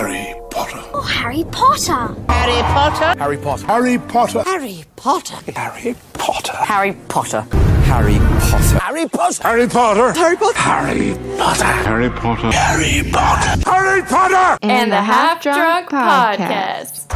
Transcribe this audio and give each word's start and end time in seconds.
Harry 0.00 0.34
Potter. 0.50 0.80
Oh, 0.94 1.02
Harry 1.02 1.44
Potter. 1.52 2.14
Harry 2.30 2.62
Potter. 2.62 3.18
Harry 3.18 3.36
Potter. 3.36 4.42
Harry 4.44 4.78
Potter. 4.96 5.52
Harry 5.52 5.52
Potter. 5.52 5.52
Harry 5.52 5.94
Potter. 6.14 6.54
Harry 6.62 6.94
Potter. 7.08 7.42
Harry 7.42 8.16
Potter. 8.16 8.72
Harry 8.80 9.06
Potter. 9.08 9.42
Harry 9.42 9.66
Potter. 9.68 10.12
Harry 10.14 10.48
Potter. 10.48 10.54
Harry 10.54 11.10
Potter. 11.28 11.72
Harry 11.82 12.10
Potter. 12.10 12.50
Harry 12.50 13.02
Potter. 13.12 13.70
Harry 13.70 14.02
Potter. 14.02 14.58
and 14.62 14.90
the 14.90 15.02
Half 15.02 15.42
Drunk 15.42 15.90
Podcast. 15.90 17.06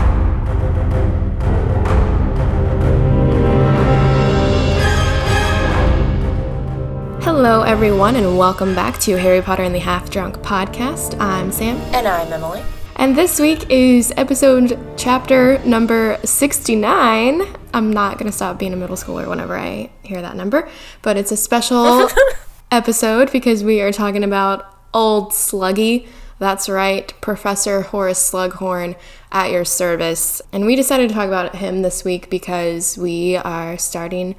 Hello, 7.24 7.62
everyone, 7.62 8.16
and 8.16 8.36
welcome 8.36 8.74
back 8.74 8.98
to 8.98 9.16
Harry 9.16 9.40
Potter 9.40 9.62
and 9.62 9.74
the 9.74 9.78
Half 9.78 10.10
Drunk 10.10 10.36
Podcast. 10.38 11.18
I'm 11.18 11.50
Sam, 11.50 11.76
And 11.94 12.06
I'm 12.06 12.30
Emily. 12.32 12.62
And 12.96 13.16
this 13.16 13.40
week 13.40 13.70
is 13.70 14.12
episode 14.16 14.78
chapter 14.96 15.58
number 15.64 16.18
69. 16.24 17.42
I'm 17.72 17.92
not 17.92 18.18
going 18.18 18.30
to 18.30 18.36
stop 18.36 18.58
being 18.58 18.72
a 18.72 18.76
middle 18.76 18.96
schooler 18.96 19.28
whenever 19.28 19.56
I 19.56 19.90
hear 20.02 20.22
that 20.22 20.36
number, 20.36 20.68
but 21.02 21.16
it's 21.16 21.32
a 21.32 21.36
special 21.36 22.08
episode 22.70 23.32
because 23.32 23.64
we 23.64 23.80
are 23.80 23.92
talking 23.92 24.22
about 24.22 24.66
Old 24.92 25.32
Sluggy. 25.32 26.06
That's 26.38 26.68
right, 26.68 27.12
Professor 27.20 27.82
Horace 27.82 28.30
Slughorn 28.30 28.96
at 29.32 29.50
your 29.50 29.64
service. 29.64 30.40
And 30.52 30.66
we 30.66 30.76
decided 30.76 31.08
to 31.08 31.14
talk 31.14 31.26
about 31.26 31.56
him 31.56 31.82
this 31.82 32.04
week 32.04 32.30
because 32.30 32.96
we 32.96 33.36
are 33.36 33.76
starting 33.78 34.34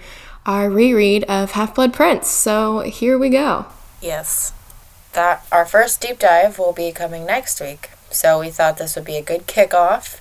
our 0.45 0.69
reread 0.69 1.23
of 1.25 1.52
Half 1.52 1.75
Blood 1.75 1.94
Prince. 1.94 2.27
So 2.27 2.81
here 2.81 3.17
we 3.17 3.30
go. 3.30 3.66
Yes. 4.02 4.53
That 5.13 5.45
our 5.52 5.66
first 5.66 6.02
deep 6.02 6.19
dive 6.19 6.59
will 6.59 6.73
be 6.73 6.91
coming 6.91 7.25
next 7.25 7.59
week. 7.59 7.89
So 8.15 8.39
we 8.39 8.49
thought 8.49 8.77
this 8.77 8.95
would 8.95 9.05
be 9.05 9.17
a 9.17 9.21
good 9.21 9.45
kickoff. 9.47 10.19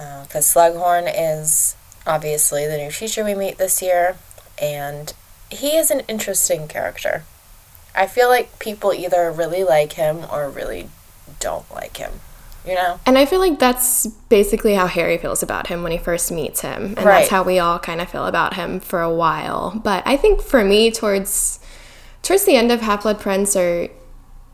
Uh, 0.00 0.22
because 0.24 0.52
Slughorn 0.52 1.12
is 1.14 1.76
obviously 2.06 2.66
the 2.66 2.76
new 2.76 2.90
teacher 2.90 3.24
we 3.24 3.34
meet 3.34 3.58
this 3.58 3.80
year. 3.82 4.16
And 4.60 5.12
he 5.50 5.76
is 5.76 5.90
an 5.90 6.00
interesting 6.08 6.66
character. 6.66 7.24
I 7.94 8.06
feel 8.06 8.28
like 8.28 8.58
people 8.58 8.92
either 8.92 9.30
really 9.30 9.62
like 9.62 9.92
him 9.92 10.24
or 10.32 10.48
really 10.50 10.88
don't 11.38 11.70
like 11.72 11.98
him. 11.98 12.12
You 12.66 12.74
know? 12.74 12.98
And 13.04 13.18
I 13.18 13.26
feel 13.26 13.40
like 13.40 13.58
that's 13.58 14.06
basically 14.30 14.74
how 14.74 14.86
Harry 14.86 15.18
feels 15.18 15.42
about 15.42 15.66
him 15.66 15.82
when 15.82 15.92
he 15.92 15.98
first 15.98 16.32
meets 16.32 16.62
him. 16.62 16.94
And 16.96 17.04
Right. 17.04 17.18
that's 17.20 17.28
how 17.28 17.42
we 17.42 17.58
all 17.58 17.78
kind 17.78 18.00
of 18.00 18.08
feel 18.08 18.26
about 18.26 18.54
him 18.54 18.80
for 18.80 19.02
a 19.02 19.12
while. 19.14 19.78
But 19.84 20.02
I 20.06 20.16
think 20.16 20.40
for 20.40 20.64
me, 20.64 20.90
towards 20.90 21.60
towards 22.22 22.44
the 22.46 22.56
end 22.56 22.72
of 22.72 22.80
Half 22.80 23.02
Blood 23.02 23.20
Prince 23.20 23.54
or 23.54 23.88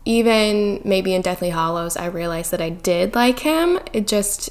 even 0.05 0.81
maybe 0.83 1.13
in 1.13 1.21
Deathly 1.21 1.49
Hallows, 1.49 1.95
I 1.95 2.05
realized 2.05 2.51
that 2.51 2.61
I 2.61 2.69
did 2.69 3.15
like 3.15 3.39
him. 3.39 3.79
It 3.93 4.07
just 4.07 4.49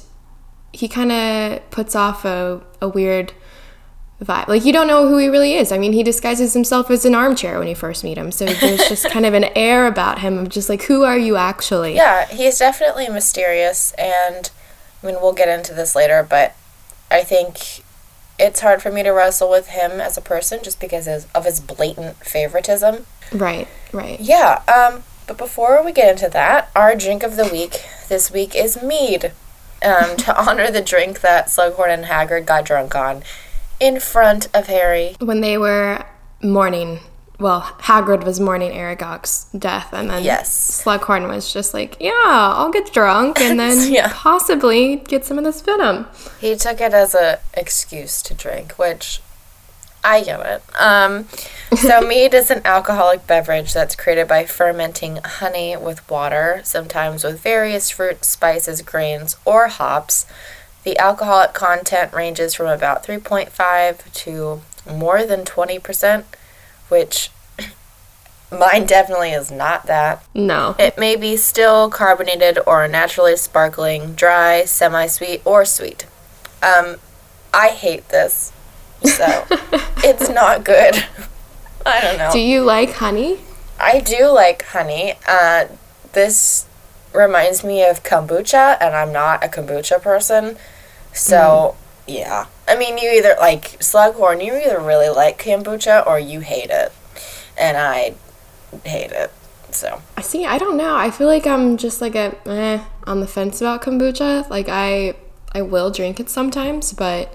he 0.73 0.87
kind 0.87 1.11
of 1.11 1.69
puts 1.69 1.95
off 1.95 2.23
a, 2.23 2.61
a 2.81 2.87
weird 2.87 3.33
vibe. 4.23 4.47
Like 4.47 4.63
you 4.63 4.71
don't 4.71 4.87
know 4.87 5.07
who 5.07 5.17
he 5.17 5.27
really 5.27 5.55
is. 5.55 5.71
I 5.71 5.77
mean, 5.77 5.93
he 5.93 6.03
disguises 6.03 6.53
himself 6.53 6.89
as 6.89 7.05
an 7.05 7.15
armchair 7.15 7.59
when 7.59 7.67
you 7.67 7.75
first 7.75 8.03
meet 8.03 8.17
him. 8.17 8.31
So 8.31 8.45
there's 8.45 8.87
just 8.87 9.09
kind 9.09 9.25
of 9.25 9.33
an 9.33 9.43
air 9.55 9.87
about 9.87 10.19
him 10.19 10.37
of 10.37 10.49
just 10.49 10.69
like, 10.69 10.83
who 10.83 11.03
are 11.03 11.17
you 11.17 11.35
actually? 11.35 11.95
Yeah, 11.95 12.27
he's 12.27 12.59
definitely 12.59 13.09
mysterious, 13.09 13.91
and 13.93 14.49
I 15.03 15.07
mean, 15.07 15.15
we'll 15.15 15.33
get 15.33 15.49
into 15.49 15.73
this 15.73 15.95
later, 15.95 16.25
but 16.27 16.55
I 17.09 17.23
think 17.23 17.83
it's 18.39 18.61
hard 18.61 18.81
for 18.81 18.91
me 18.91 19.03
to 19.03 19.11
wrestle 19.11 19.49
with 19.49 19.67
him 19.67 19.99
as 20.01 20.17
a 20.17 20.21
person 20.21 20.59
just 20.63 20.79
because 20.79 21.07
of 21.07 21.29
of 21.35 21.45
his 21.45 21.59
blatant 21.59 22.17
favoritism. 22.17 23.05
Right, 23.33 23.67
right. 23.91 24.19
Yeah, 24.19 24.61
um, 24.67 25.03
but 25.27 25.37
before 25.37 25.83
we 25.83 25.91
get 25.91 26.09
into 26.11 26.29
that, 26.29 26.69
our 26.75 26.95
drink 26.95 27.23
of 27.23 27.35
the 27.35 27.47
week 27.47 27.83
this 28.09 28.31
week 28.31 28.55
is 28.55 28.81
mead. 28.81 29.31
Um, 29.83 30.15
to 30.25 30.39
honor 30.39 30.69
the 30.69 30.81
drink 30.81 31.21
that 31.21 31.47
Slughorn 31.47 31.89
and 31.89 32.05
Hagrid 32.05 32.45
got 32.45 32.65
drunk 32.65 32.95
on 32.95 33.23
in 33.79 33.99
front 33.99 34.47
of 34.53 34.67
Harry. 34.67 35.15
when 35.19 35.41
they 35.41 35.57
were 35.57 36.05
mourning 36.43 36.99
well 37.39 37.61
hagrid 37.79 38.23
was 38.23 38.39
mourning 38.39 38.71
aragog's 38.71 39.45
death 39.57 39.91
and 39.93 40.11
then 40.11 40.23
Yes. 40.23 40.83
slughorn 40.83 41.27
was 41.27 41.51
just 41.51 41.73
like 41.73 41.97
yeah 41.99 42.11
i'll 42.15 42.69
get 42.71 42.93
drunk 42.93 43.39
and 43.39 43.59
then 43.59 43.91
Yeah. 43.99 44.11
possibly 44.13 44.97
get 44.97 45.25
some 45.25 45.39
of 45.39 45.43
this 45.43 45.61
venom 45.61 46.05
He 46.39 46.55
took 46.55 46.79
it 46.79 46.93
as 46.93 47.15
an 47.15 47.37
excuse 47.55 48.21
to 48.23 48.35
drink, 48.35 48.73
which 48.73 49.21
I 50.03 50.23
get 50.23 50.39
it. 50.39 50.63
Um, 50.79 51.27
so 51.75 52.01
mead 52.07 52.33
is 52.33 52.49
an 52.51 52.61
alcoholic 52.65 53.27
beverage 53.27 53.73
that's 53.73 53.95
created 53.95 54.27
by 54.27 54.45
fermenting 54.45 55.17
honey 55.23 55.77
with 55.77 56.07
water, 56.09 56.61
sometimes 56.63 57.23
with 57.23 57.39
various 57.39 57.89
fruits, 57.89 58.27
spices, 58.27 58.81
grains, 58.81 59.35
or 59.45 59.67
hops. 59.67 60.25
The 60.83 60.97
alcoholic 60.97 61.53
content 61.53 62.11
ranges 62.13 62.55
from 62.55 62.67
about 62.67 63.05
3.5 63.05 64.11
to 64.13 64.61
more 64.91 65.23
than 65.23 65.45
20%, 65.45 66.23
which 66.89 67.29
mine 68.51 68.85
definitely 68.87 69.31
is 69.31 69.51
not 69.51 69.85
that. 69.85 70.25
no 70.33 70.75
It 70.79 70.97
may 70.97 71.15
be 71.15 71.37
still 71.37 71.89
carbonated 71.89 72.57
or 72.65 72.87
naturally 72.87 73.35
sparkling, 73.35 74.13
dry, 74.13 74.65
semi 74.65 75.05
sweet, 75.05 75.41
or 75.45 75.65
sweet. 75.65 76.07
Um, 76.63 76.97
I 77.53 77.69
hate 77.69 78.09
this. 78.09 78.51
So 79.03 79.45
it's 80.03 80.29
not 80.29 80.63
good. 80.63 81.03
I 81.85 82.01
don't 82.01 82.17
know. 82.17 82.31
do 82.31 82.39
you 82.39 82.61
like 82.61 82.93
honey 82.93 83.39
I 83.81 83.99
do 83.99 84.27
like 84.29 84.63
honey. 84.67 85.15
Uh, 85.27 85.65
this 86.13 86.67
reminds 87.13 87.63
me 87.63 87.83
of 87.83 88.03
kombucha, 88.03 88.77
and 88.79 88.95
I'm 88.95 89.11
not 89.11 89.43
a 89.43 89.47
kombucha 89.47 90.01
person. 90.01 90.57
So, 91.13 91.75
yeah. 92.07 92.45
I 92.67 92.77
mean, 92.77 92.97
you 92.99 93.09
either 93.09 93.35
like 93.39 93.79
Slughorn, 93.79 94.45
you 94.45 94.55
either 94.55 94.79
really 94.79 95.09
like 95.09 95.41
kombucha 95.43 96.05
or 96.05 96.19
you 96.19 96.41
hate 96.41 96.69
it. 96.69 96.91
And 97.57 97.75
I 97.75 98.13
hate 98.85 99.11
it. 99.11 99.31
So, 99.71 100.01
i 100.17 100.21
see 100.21 100.45
i 100.45 100.57
don't 100.57 100.75
know 100.75 100.97
i 100.97 101.09
feel 101.09 101.27
like 101.27 101.47
i'm 101.47 101.77
just 101.77 102.01
like 102.01 102.13
a 102.13 102.35
eh, 102.45 102.83
on 103.07 103.21
the 103.21 103.27
fence 103.27 103.61
about 103.61 103.81
kombucha 103.81 104.49
like 104.49 104.67
i 104.67 105.15
i 105.53 105.61
will 105.61 105.89
drink 105.89 106.19
it 106.19 106.29
sometimes 106.29 106.91
but 106.91 107.33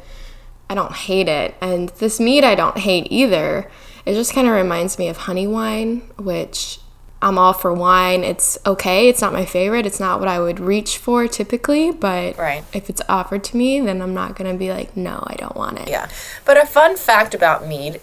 i 0.70 0.74
don't 0.74 0.92
hate 0.92 1.28
it. 1.28 1.54
And 1.60 1.88
this 1.90 2.18
mead 2.20 2.44
i 2.44 2.54
don't 2.54 2.78
hate 2.78 3.06
either. 3.10 3.70
It 4.04 4.14
just 4.14 4.32
kind 4.32 4.46
of 4.46 4.54
reminds 4.54 4.98
me 4.98 5.08
of 5.08 5.16
honey 5.16 5.46
wine 5.46 6.02
which 6.18 6.78
i'm 7.22 7.38
all 7.38 7.52
for 7.52 7.72
wine. 7.72 8.22
It's 8.24 8.58
okay. 8.66 9.08
It's 9.08 9.20
not 9.20 9.32
my 9.32 9.44
favorite. 9.44 9.86
It's 9.86 9.98
not 10.00 10.18
what 10.20 10.28
i 10.28 10.38
would 10.38 10.60
reach 10.60 10.98
for 10.98 11.26
typically 11.26 11.90
but 11.90 12.36
Right. 12.36 12.62
if 12.72 12.88
it's 12.90 13.02
offered 13.08 13.42
to 13.44 13.56
me 13.56 13.80
then 13.80 14.00
i'm 14.02 14.14
not 14.14 14.36
gonna 14.36 14.54
be 14.54 14.70
like 14.70 14.96
no 14.96 15.22
i 15.26 15.34
don't 15.34 15.56
want 15.56 15.78
it. 15.78 15.88
Yeah. 15.88 16.08
But 16.44 16.56
a 16.56 16.66
fun 16.66 16.96
fact 16.96 17.34
about 17.34 17.66
mead 17.66 18.00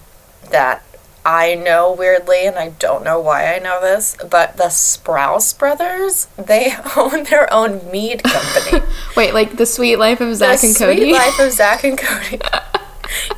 that 0.52 0.84
I 1.26 1.56
know 1.56 1.94
weirdly, 1.94 2.46
and 2.46 2.58
I 2.58 2.70
don't 2.80 3.04
know 3.04 3.20
why 3.20 3.56
I 3.56 3.60
know 3.60 3.80
this, 3.80 4.18
but 4.30 4.58
the 4.58 4.66
Sprouse 4.66 5.58
brothers, 5.58 6.28
they 6.38 6.76
own 6.98 7.24
their 7.24 7.52
own 7.54 7.90
mead 7.90 8.24
company. 8.24 8.86
wait 9.16 9.34
like 9.34 9.56
the 9.56 9.66
sweet 9.66 9.96
life 9.98 10.20
of 10.20 10.28
the 10.30 10.36
zach 10.36 10.64
and 10.64 10.76
Sweet 10.76 10.86
cody 10.86 11.14
Life 11.14 11.40
of 11.40 11.52
Zach 11.54 11.84
and 11.86 11.98
Cody. 11.98 12.42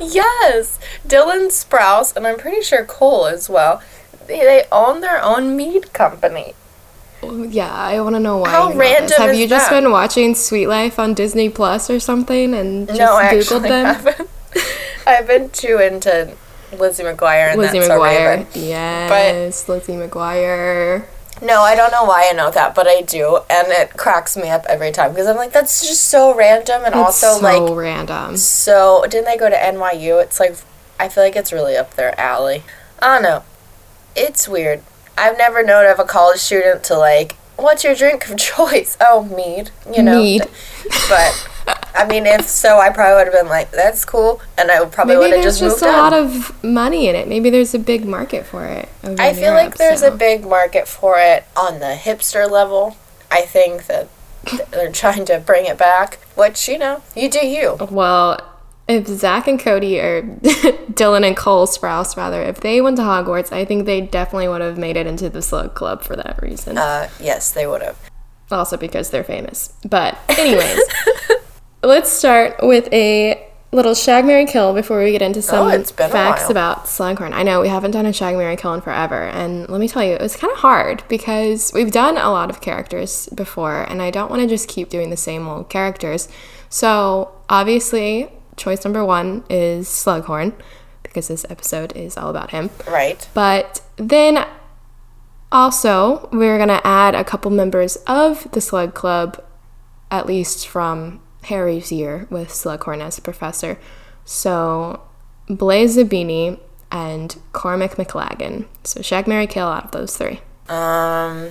yes. 0.00 0.78
Dylan 1.06 1.48
Sprouse, 1.50 2.16
and 2.16 2.26
I'm 2.26 2.38
pretty 2.38 2.60
sure 2.62 2.84
Cole 2.84 3.26
as 3.26 3.48
well. 3.48 3.80
They, 4.26 4.40
they 4.40 4.64
own 4.72 5.00
their 5.00 5.22
own 5.22 5.56
mead 5.56 5.92
company. 5.92 6.54
yeah 7.22 7.72
i 7.72 8.00
want 8.00 8.14
to 8.14 8.20
know 8.20 8.38
why 8.38 8.50
How 8.50 8.68
you 8.68 8.74
know 8.74 8.80
this. 8.80 9.00
random 9.00 9.16
have 9.28 9.34
you 9.34 9.48
just 9.48 9.70
that? 9.70 9.80
been 9.80 9.90
watching 9.90 10.34
sweet 10.34 10.66
life 10.66 10.98
on 10.98 11.14
disney 11.14 11.48
plus 11.48 11.88
or 11.88 11.98
something 11.98 12.52
and 12.54 12.86
just 12.86 12.98
no, 13.00 13.14
I 13.16 13.32
googled 13.32 13.62
actually 13.62 13.68
them 13.70 13.86
haven't. 13.86 14.30
I've 15.06 15.26
been 15.26 15.48
too 15.50 15.78
into 15.78 16.36
Lizzie 16.78 17.02
McGuire 17.04 17.50
and 17.52 17.58
Lizzie 17.60 17.78
McGuire. 17.78 18.46
Yes, 18.54 19.68
Lizzie 19.68 19.92
McGuire. 19.94 21.06
No, 21.42 21.60
I 21.60 21.74
don't 21.74 21.92
know 21.92 22.04
why 22.04 22.28
I 22.30 22.32
know 22.34 22.50
that, 22.50 22.74
but 22.74 22.86
I 22.86 23.02
do, 23.02 23.40
and 23.50 23.68
it 23.68 23.90
cracks 23.90 24.36
me 24.38 24.48
up 24.48 24.64
every 24.70 24.90
time 24.90 25.10
because 25.10 25.26
I'm 25.26 25.36
like, 25.36 25.52
that's 25.52 25.86
just 25.86 26.04
so 26.04 26.34
random, 26.34 26.82
and 26.84 26.94
It's 26.94 27.22
also 27.22 27.38
so 27.40 27.64
like, 27.66 27.76
random. 27.76 28.36
so 28.38 29.04
didn't 29.08 29.26
they 29.26 29.36
go 29.36 29.50
to 29.50 29.56
NYU? 29.56 30.22
It's 30.22 30.40
like, 30.40 30.56
I 30.98 31.08
feel 31.08 31.22
like 31.24 31.36
it's 31.36 31.52
really 31.52 31.76
up 31.76 31.94
their 31.94 32.18
alley. 32.18 32.62
I 33.00 33.12
don't 33.14 33.22
know. 33.22 33.44
It's 34.14 34.48
weird. 34.48 34.80
I've 35.18 35.36
never 35.36 35.62
known 35.62 35.84
of 35.90 35.98
a 35.98 36.04
college 36.04 36.38
student 36.40 36.82
to 36.84 36.96
like, 36.96 37.34
what's 37.56 37.84
your 37.84 37.94
drink 37.94 38.30
of 38.30 38.36
choice? 38.38 38.96
Oh, 38.98 39.24
mead. 39.24 39.70
You 39.94 40.02
know. 40.02 40.16
Mead. 40.22 40.46
But 41.10 41.48
I 41.96 42.06
mean, 42.06 42.26
if 42.26 42.46
so, 42.46 42.78
I 42.78 42.90
probably 42.90 43.14
would 43.14 43.32
have 43.32 43.42
been 43.42 43.48
like, 43.48 43.70
that's 43.70 44.04
cool, 44.04 44.40
and 44.58 44.70
I 44.70 44.80
would 44.80 44.92
probably 44.92 45.16
would 45.16 45.30
have 45.30 45.42
there's 45.42 45.58
just 45.58 45.60
just, 45.60 45.82
moved 45.82 45.92
a 45.92 45.96
on. 45.96 45.98
lot 45.98 46.12
of 46.12 46.64
money 46.64 47.08
in 47.08 47.16
it. 47.16 47.26
Maybe 47.26 47.50
there's 47.50 47.74
a 47.74 47.78
big 47.78 48.04
market 48.06 48.44
for 48.44 48.66
it. 48.66 48.88
I 49.02 49.32
feel 49.32 49.52
like 49.52 49.76
there's 49.76 50.00
so. 50.00 50.12
a 50.12 50.16
big 50.16 50.46
market 50.46 50.86
for 50.86 51.18
it 51.18 51.44
on 51.56 51.80
the 51.80 51.98
hipster 51.98 52.50
level. 52.50 52.96
I 53.30 53.42
think 53.42 53.86
that 53.86 54.08
they're 54.70 54.92
trying 54.92 55.24
to 55.26 55.38
bring 55.38 55.66
it 55.66 55.78
back, 55.78 56.18
which, 56.34 56.68
you 56.68 56.78
know, 56.78 57.02
you 57.14 57.30
do 57.30 57.46
you. 57.46 57.76
Well, 57.90 58.40
if 58.88 59.06
Zach 59.06 59.48
and 59.48 59.58
Cody 59.58 59.98
or 59.98 60.22
Dylan 60.92 61.26
and 61.26 61.36
Cole 61.36 61.66
Sprouse 61.66 62.16
rather, 62.16 62.42
if 62.42 62.60
they 62.60 62.80
went 62.80 62.96
to 62.98 63.02
Hogwarts, 63.02 63.52
I 63.52 63.64
think 63.64 63.86
they 63.86 64.00
definitely 64.00 64.48
would 64.48 64.60
have 64.60 64.78
made 64.78 64.96
it 64.96 65.06
into 65.06 65.28
the 65.28 65.42
Slug 65.42 65.74
Club 65.74 66.02
for 66.02 66.14
that 66.14 66.40
reason. 66.40 66.78
Uh, 66.78 67.08
yes, 67.20 67.52
they 67.52 67.66
would 67.66 67.82
have. 67.82 67.98
Also 68.50 68.76
because 68.76 69.10
they're 69.10 69.24
famous. 69.24 69.72
But, 69.88 70.18
anyways, 70.38 70.78
let's 71.86 72.10
start 72.10 72.56
with 72.62 72.92
a 72.92 73.46
little 73.72 73.94
shag 73.94 74.24
Mary 74.24 74.46
kill 74.46 74.72
before 74.72 75.02
we 75.02 75.12
get 75.12 75.22
into 75.22 75.38
oh, 75.38 75.42
some 75.42 75.66
Oh, 75.66 75.70
been 75.70 75.80
a 75.80 76.12
facts 76.12 76.50
about 76.50 76.84
Slughorn. 76.84 77.32
I 77.32 77.42
know 77.42 77.60
we 77.60 77.68
haven't 77.68 77.92
done 77.92 78.06
a 78.06 78.12
shag 78.12 78.36
Mary 78.36 78.56
kill 78.56 78.74
in 78.74 78.80
forever, 78.80 79.24
and 79.24 79.68
let 79.68 79.80
me 79.80 79.88
tell 79.88 80.02
you, 80.02 80.12
it 80.12 80.20
was 80.20 80.36
kind 80.36 80.52
of 80.52 80.58
hard 80.58 81.04
because 81.08 81.72
we've 81.74 81.90
done 81.90 82.16
a 82.16 82.30
lot 82.30 82.50
of 82.50 82.60
characters 82.60 83.28
before, 83.28 83.82
and 83.82 84.02
I 84.02 84.10
don't 84.10 84.30
want 84.30 84.42
to 84.42 84.48
just 84.48 84.68
keep 84.68 84.88
doing 84.88 85.10
the 85.10 85.16
same 85.16 85.46
old 85.46 85.68
characters. 85.68 86.28
So, 86.68 87.32
obviously, 87.48 88.30
choice 88.56 88.84
number 88.84 89.04
one 89.04 89.44
is 89.48 89.88
Slughorn 89.88 90.54
because 91.02 91.28
this 91.28 91.46
episode 91.48 91.94
is 91.96 92.16
all 92.16 92.30
about 92.30 92.50
him. 92.50 92.70
Right. 92.88 93.28
But 93.34 93.80
then 93.96 94.46
also, 95.52 96.28
we're 96.32 96.56
going 96.56 96.68
to 96.68 96.84
add 96.86 97.14
a 97.14 97.24
couple 97.24 97.50
members 97.50 97.96
of 98.06 98.50
the 98.52 98.60
Slug 98.60 98.94
Club, 98.94 99.42
at 100.10 100.26
least 100.26 100.66
from 100.66 101.20
Harry's 101.46 101.90
year 101.92 102.26
with 102.30 102.48
Slughorn 102.48 103.00
as 103.00 103.18
a 103.18 103.22
professor. 103.22 103.78
So, 104.24 105.02
Blaise 105.48 105.96
Zabini 105.96 106.58
and 106.90 107.36
Cormac 107.52 107.92
McLaggen. 107.92 108.66
So, 108.84 109.02
Shag 109.02 109.26
Mary 109.26 109.46
Kill 109.46 109.66
out 109.66 109.86
of 109.86 109.90
those 109.92 110.16
three. 110.16 110.40
Um, 110.68 111.50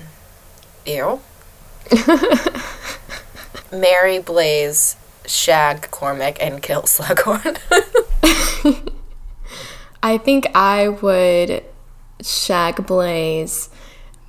ew. 0.86 1.22
Mary 3.72 4.20
Blaise, 4.20 4.96
Shag 5.26 5.90
Cormac, 5.92 6.38
and 6.42 6.62
kill 6.62 6.82
Slughorn. 6.84 7.58
I 10.04 10.18
think 10.18 10.48
I 10.54 10.90
would 10.90 11.64
Shag 12.22 12.86
Blaise, 12.86 13.70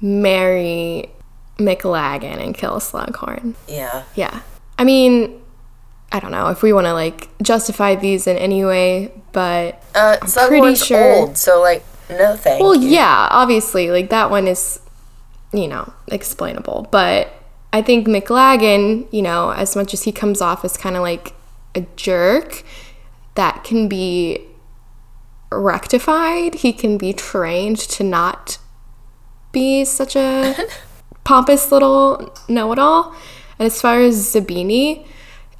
Mary 0.01 1.11
McLaggen, 1.59 2.41
and 2.43 2.55
kill 2.55 2.79
Slughorn. 2.79 3.55
yeah. 3.69 4.05
Yeah. 4.15 4.41
I 4.79 4.85
mean, 4.85 5.41
I 6.17 6.21
don't 6.21 6.31
know 6.31 6.49
if 6.49 6.63
we 6.63 6.73
want 6.73 6.87
to 6.87 6.95
like 6.95 7.29
justify 7.43 7.95
these 7.95 8.27
in 8.27 8.39
any 8.39 8.65
way, 8.65 9.13
but 9.33 9.83
Uh, 9.95 10.17
pretty 10.19 10.33
Slughorn's 10.33 10.87
sure- 10.87 11.15
old, 11.15 11.37
so 11.37 11.61
like, 11.61 11.85
no 12.09 12.35
thank 12.37 12.63
well, 12.63 12.75
you. 12.75 12.89
yeah, 12.89 13.29
obviously, 13.31 13.91
like 13.91 14.09
that 14.11 14.31
one 14.31 14.47
is, 14.49 14.81
you 15.53 15.69
know, 15.69 15.93
explainable. 16.09 16.89
But 16.91 17.29
I 17.73 17.83
think 17.83 18.07
McLaggen, 18.07 19.07
you 19.13 19.21
know, 19.21 19.51
as 19.51 19.77
much 19.77 19.93
as 19.93 20.05
he 20.05 20.13
comes 20.13 20.41
off 20.41 20.65
as 20.65 20.77
kind 20.79 20.97
of 20.97 21.03
like 21.03 21.35
a 21.75 21.83
jerk, 21.97 22.63
that 23.35 23.63
can 23.65 23.89
be 23.89 24.41
rectified. 25.53 26.55
He 26.57 26.73
can 26.73 26.97
be 26.99 27.13
trained 27.13 27.79
to 27.79 28.03
not 28.05 28.59
be 29.53 29.85
such 29.85 30.17
a 30.17 30.55
pompous 31.25 31.71
little 31.71 32.35
know 32.49 32.73
it 32.73 32.79
all. 32.79 33.15
And 33.59 33.67
as 33.67 33.81
far 33.81 34.01
as 34.01 34.17
Zabini, 34.35 35.07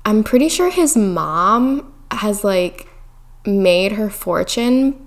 I'm 0.07 0.23
pretty 0.23 0.49
sure 0.49 0.71
his 0.71 0.97
mom 0.97 1.93
has 2.13 2.45
like 2.45 2.87
made 3.45 3.93
her 3.93 4.09
fortune 4.09 5.05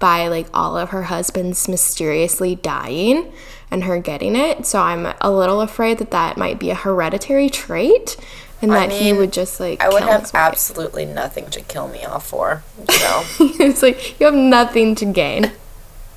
by 0.00 0.26
like 0.26 0.48
all 0.52 0.76
of 0.76 0.90
her 0.90 1.04
husbands 1.04 1.68
mysteriously 1.68 2.56
dying 2.56 3.32
and 3.70 3.84
her 3.84 4.00
getting 4.00 4.34
it. 4.34 4.66
So 4.66 4.80
I'm 4.80 5.14
a 5.20 5.30
little 5.30 5.60
afraid 5.60 5.98
that 5.98 6.10
that 6.10 6.36
might 6.36 6.58
be 6.58 6.70
a 6.70 6.74
hereditary 6.74 7.48
trait 7.48 8.16
and 8.60 8.72
that 8.72 8.90
he 8.90 9.12
mean, 9.12 9.20
would 9.20 9.32
just 9.32 9.60
like 9.60 9.80
I 9.80 9.88
would 9.88 10.02
have 10.02 10.28
absolutely 10.34 11.06
nothing 11.06 11.48
to 11.50 11.60
kill 11.60 11.86
me 11.86 12.04
off 12.04 12.26
for. 12.26 12.64
So 12.88 13.22
it's 13.38 13.82
like 13.84 14.18
you 14.18 14.26
have 14.26 14.34
nothing 14.34 14.96
to 14.96 15.04
gain. 15.04 15.44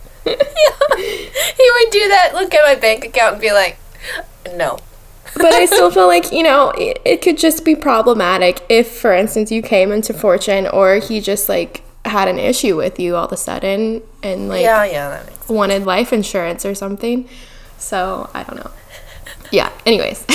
he 0.25 0.31
would 0.31 1.91
do 1.91 2.07
that. 2.09 2.31
Look 2.33 2.53
at 2.55 2.65
my 2.65 2.75
bank 2.75 3.05
account 3.05 3.33
and 3.33 3.41
be 3.41 3.51
like, 3.51 3.77
"No, 4.55 4.79
but 5.35 5.53
I 5.53 5.65
still 5.65 5.91
feel 5.91 6.07
like, 6.07 6.31
you 6.31 6.43
know, 6.43 6.69
it, 6.71 7.01
it 7.05 7.21
could 7.21 7.37
just 7.37 7.65
be 7.65 7.75
problematic 7.75 8.61
if, 8.69 8.87
for 8.87 9.13
instance, 9.13 9.51
you 9.51 9.61
came 9.61 9.91
into 9.91 10.13
fortune 10.13 10.67
or 10.67 10.95
he 10.95 11.19
just 11.21 11.49
like 11.49 11.83
had 12.05 12.27
an 12.27 12.37
issue 12.37 12.75
with 12.75 12.99
you 12.99 13.15
all 13.15 13.25
of 13.25 13.31
a 13.31 13.37
sudden 13.37 14.01
and 14.21 14.49
like 14.49 14.61
yeah, 14.61 14.83
yeah, 14.83 15.09
that 15.09 15.25
makes 15.25 15.47
wanted 15.47 15.83
life 15.83 16.11
insurance 16.11 16.65
or 16.65 16.75
something. 16.75 17.27
So 17.77 18.29
I 18.33 18.43
don't 18.43 18.57
know. 18.57 18.71
Yeah, 19.51 19.71
anyways. 19.85 20.25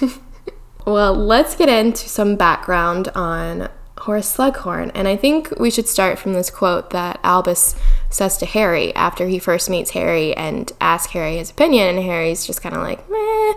well, 0.86 1.14
let's 1.14 1.54
get 1.54 1.68
into 1.68 2.08
some 2.08 2.36
background 2.36 3.08
on 3.14 3.68
Horace 3.98 4.36
Slughorn. 4.36 4.90
And 4.94 5.08
I 5.08 5.16
think 5.16 5.50
we 5.58 5.70
should 5.70 5.88
start 5.88 6.18
from 6.18 6.34
this 6.34 6.50
quote 6.50 6.90
that 6.90 7.20
Albus 7.22 7.74
says 8.10 8.36
to 8.38 8.46
Harry 8.46 8.94
after 8.94 9.28
he 9.28 9.38
first 9.38 9.70
meets 9.70 9.92
Harry 9.92 10.36
and 10.36 10.72
asks 10.80 11.12
Harry 11.12 11.36
his 11.36 11.50
opinion. 11.50 11.96
And 11.96 12.04
Harry's 12.04 12.46
just 12.46 12.62
kind 12.62 12.74
of 12.74 12.82
like, 12.82 13.08
meh. 13.08 13.52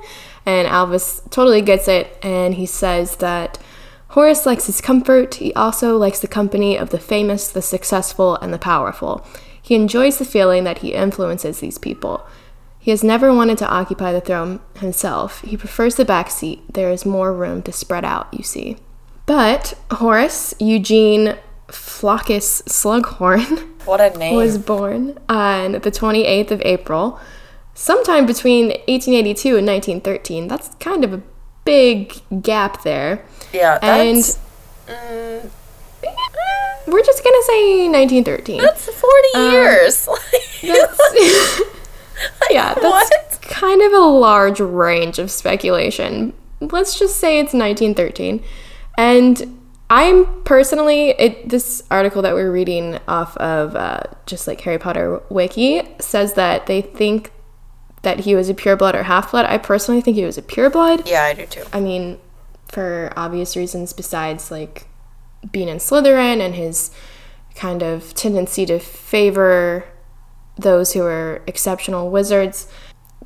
And 0.48 0.66
Albus 0.68 1.22
totally 1.30 1.62
gets 1.62 1.90
it. 1.90 2.18
And 2.24 2.56
he 2.56 2.66
says 2.66 3.18
that 3.18 3.60
Horace 4.10 4.46
likes 4.46 4.68
his 4.68 4.80
comfort. 4.80 5.36
He 5.36 5.54
also 5.54 5.98
likes 5.98 6.22
the 6.22 6.28
company 6.28 6.78
of 6.78 6.90
the 6.90 7.00
famous, 7.00 7.50
the 7.50 7.62
successful, 7.62 8.38
and 8.38 8.54
the 8.54 8.58
powerful. 8.58 9.28
He 9.62 9.76
enjoys 9.76 10.18
the 10.18 10.26
feeling 10.26 10.64
that 10.64 10.80
he 10.80 10.94
influences 10.94 11.60
these 11.60 11.78
people. 11.78 12.26
He 12.80 12.92
has 12.92 13.04
never 13.04 13.34
wanted 13.34 13.58
to 13.58 13.70
occupy 13.70 14.14
the 14.14 14.22
throne 14.22 14.62
himself. 14.80 15.42
He 15.42 15.58
prefers 15.58 15.96
the 15.96 16.06
back 16.06 16.30
seat. 16.30 16.62
There 16.74 16.90
is 16.90 17.06
more 17.06 17.34
room 17.34 17.62
to 17.64 17.74
spread 17.74 18.06
out, 18.06 18.34
you 18.34 18.44
see. 18.44 18.78
But 19.26 19.74
Horace 19.92 20.54
Eugene 20.60 21.36
Flaccus 21.68 22.62
Slughorn 22.62 23.68
what 23.86 24.00
a 24.00 24.18
name." 24.18 24.38
was 24.38 24.58
born 24.58 25.18
on 25.28 25.74
the 25.74 25.92
28th 25.92 26.52
of 26.52 26.62
April, 26.62 27.20
sometime 27.78 28.26
between 28.26 28.68
1882 28.88 29.58
and 29.58 29.68
1913. 29.68 30.48
That's 30.48 30.70
kind 30.80 31.04
of 31.06 31.14
a 31.14 31.22
big 31.64 32.14
gap 32.42 32.82
there. 32.84 33.24
yeah, 33.54 33.78
and- 33.82 34.18
that's 34.18 34.40
mm, 34.88 35.50
We're 36.88 37.04
just 37.04 37.24
gonna 37.24 37.44
say 37.44 37.88
1913. 37.90 38.62
that's 38.62 38.86
forty 38.94 39.28
Um, 39.36 39.52
years. 39.52 40.06
That's- 40.62 41.62
yeah, 42.50 42.74
that's 42.74 42.84
what? 42.84 43.40
kind 43.42 43.82
of 43.82 43.92
a 43.94 44.00
large 44.00 44.60
range 44.60 45.20
of 45.20 45.30
speculation. 45.30 46.34
Let's 46.60 46.98
just 46.98 47.18
say 47.20 47.38
it's 47.40 47.54
1913. 47.54 48.44
And 48.98 49.60
I'm 49.92 50.42
personally, 50.44 51.10
it, 51.12 51.48
this 51.50 51.84
article 51.92 52.22
that 52.24 52.34
we're 52.34 52.52
reading 52.52 52.98
off 53.08 53.38
of 53.38 53.76
uh, 53.76 54.00
just 54.26 54.48
like 54.48 54.60
Harry 54.62 54.80
Potter 54.80 55.22
Wiki 55.30 55.84
says 56.00 56.34
that 56.34 56.66
they 56.66 56.82
think 56.82 57.32
that 58.04 58.22
he 58.22 58.36
was 58.36 58.50
a 58.50 58.54
pureblood 58.54 58.94
or 58.94 59.04
half 59.04 59.32
blood. 59.32 59.46
I 59.46 59.58
personally 59.58 60.02
think 60.02 60.16
he 60.16 60.26
was 60.26 60.38
a 60.38 60.42
pureblood. 60.42 61.08
yeah, 61.08 61.24
I 61.24 61.34
do 61.34 61.46
too. 61.46 61.64
I 61.74 61.80
mean, 61.80 62.20
for 62.72 63.12
obvious 63.16 63.56
reasons, 63.56 63.94
besides 63.94 64.52
like 64.52 64.88
being 65.52 65.68
in 65.68 65.78
Slytherin 65.78 66.40
and 66.40 66.56
his 66.56 66.92
kind 67.56 67.82
of 67.82 68.14
tendency 68.14 68.66
to 68.66 68.80
favor 68.80 69.86
those 70.58 70.94
who 70.94 71.04
are 71.04 71.42
exceptional 71.48 72.10
wizards, 72.10 72.68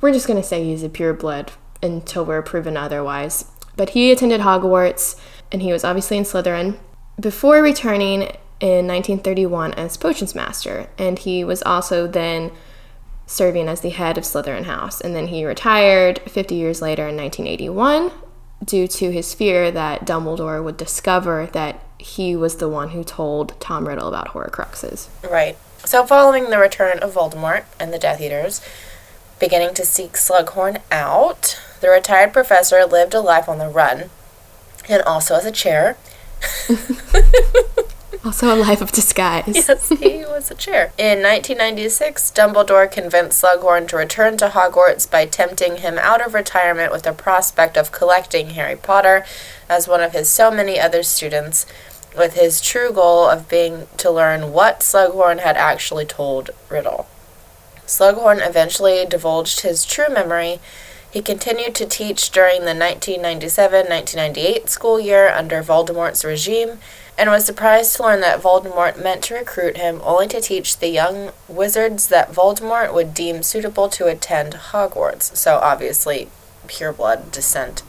we're 0.00 0.12
just 0.12 0.26
gonna 0.26 0.42
say 0.42 0.64
he's 0.64 0.82
a 0.82 0.88
pureblood 0.88 1.50
until 1.82 2.24
we're 2.24 2.42
proven 2.42 2.76
otherwise. 2.76 3.46
But 3.76 3.90
he 3.90 4.10
attended 4.10 4.42
Hogwarts 4.42 5.18
and 5.50 5.62
he 5.62 5.72
was 5.72 5.84
obviously 5.84 6.16
in 6.18 6.24
Slytherin 6.24 6.78
before 7.20 7.62
returning 7.62 8.22
in 8.60 8.86
1931 8.86 9.74
as 9.74 9.96
Potions 9.96 10.34
Master, 10.34 10.88
and 10.96 11.18
he 11.18 11.42
was 11.44 11.62
also 11.62 12.06
then 12.06 12.52
serving 13.32 13.68
as 13.68 13.80
the 13.80 13.90
head 13.90 14.18
of 14.18 14.24
Slytherin 14.24 14.64
House. 14.64 15.00
And 15.00 15.16
then 15.16 15.28
he 15.28 15.44
retired 15.44 16.20
50 16.20 16.54
years 16.54 16.82
later 16.82 17.08
in 17.08 17.16
1981 17.16 18.12
due 18.64 18.86
to 18.86 19.10
his 19.10 19.34
fear 19.34 19.70
that 19.70 20.04
Dumbledore 20.04 20.62
would 20.62 20.76
discover 20.76 21.48
that 21.52 21.80
he 21.98 22.36
was 22.36 22.56
the 22.56 22.68
one 22.68 22.90
who 22.90 23.02
told 23.02 23.58
Tom 23.60 23.88
Riddle 23.88 24.08
about 24.08 24.28
Horcruxes. 24.28 25.08
Right. 25.28 25.56
So, 25.84 26.06
following 26.06 26.50
the 26.50 26.58
return 26.58 26.98
of 27.00 27.14
Voldemort 27.14 27.64
and 27.80 27.92
the 27.92 27.98
Death 27.98 28.20
Eaters, 28.20 28.60
beginning 29.40 29.74
to 29.74 29.84
seek 29.84 30.12
Slughorn 30.12 30.80
out, 30.92 31.60
the 31.80 31.88
retired 31.88 32.32
professor 32.32 32.84
lived 32.84 33.14
a 33.14 33.20
life 33.20 33.48
on 33.48 33.58
the 33.58 33.68
run, 33.68 34.10
and 34.88 35.02
also 35.02 35.34
as 35.34 35.44
a 35.44 35.50
chair. 35.50 35.96
Also, 38.24 38.54
a 38.54 38.56
life 38.56 38.80
of 38.80 38.92
disguise. 38.92 39.48
Yes, 39.48 39.88
he 39.88 40.24
was 40.24 40.48
a 40.48 40.54
chair. 40.54 40.92
In 40.96 41.22
1996, 41.22 42.30
Dumbledore 42.30 42.88
convinced 42.88 43.42
Slughorn 43.42 43.88
to 43.88 43.96
return 43.96 44.36
to 44.36 44.48
Hogwarts 44.48 45.10
by 45.10 45.26
tempting 45.26 45.78
him 45.78 45.98
out 45.98 46.24
of 46.24 46.32
retirement 46.32 46.92
with 46.92 47.02
the 47.02 47.12
prospect 47.12 47.76
of 47.76 47.90
collecting 47.90 48.50
Harry 48.50 48.76
Potter 48.76 49.24
as 49.68 49.88
one 49.88 50.00
of 50.00 50.12
his 50.12 50.28
so 50.28 50.52
many 50.52 50.78
other 50.78 51.02
students, 51.02 51.66
with 52.16 52.34
his 52.34 52.60
true 52.60 52.92
goal 52.92 53.28
of 53.28 53.48
being 53.48 53.88
to 53.96 54.08
learn 54.08 54.52
what 54.52 54.80
Slughorn 54.80 55.40
had 55.40 55.56
actually 55.56 56.04
told 56.06 56.50
Riddle. 56.68 57.08
Slughorn 57.88 58.46
eventually 58.46 59.04
divulged 59.04 59.62
his 59.62 59.84
true 59.84 60.08
memory. 60.08 60.60
He 61.10 61.22
continued 61.22 61.74
to 61.74 61.86
teach 61.86 62.30
during 62.30 62.60
the 62.60 62.76
1997 62.76 63.88
1998 63.88 64.70
school 64.70 65.00
year 65.00 65.28
under 65.28 65.60
Voldemort's 65.60 66.24
regime 66.24 66.78
and 67.18 67.30
was 67.30 67.44
surprised 67.44 67.96
to 67.96 68.02
learn 68.02 68.20
that 68.20 68.40
Voldemort 68.40 69.02
meant 69.02 69.22
to 69.24 69.34
recruit 69.34 69.76
him 69.76 70.00
only 70.02 70.26
to 70.28 70.40
teach 70.40 70.78
the 70.78 70.88
young 70.88 71.30
wizards 71.48 72.08
that 72.08 72.32
Voldemort 72.32 72.92
would 72.94 73.14
deem 73.14 73.42
suitable 73.42 73.88
to 73.90 74.06
attend 74.06 74.54
Hogwarts. 74.54 75.36
So 75.36 75.58
obviously, 75.58 76.28
pureblood 76.66 77.30
descent 77.30 77.82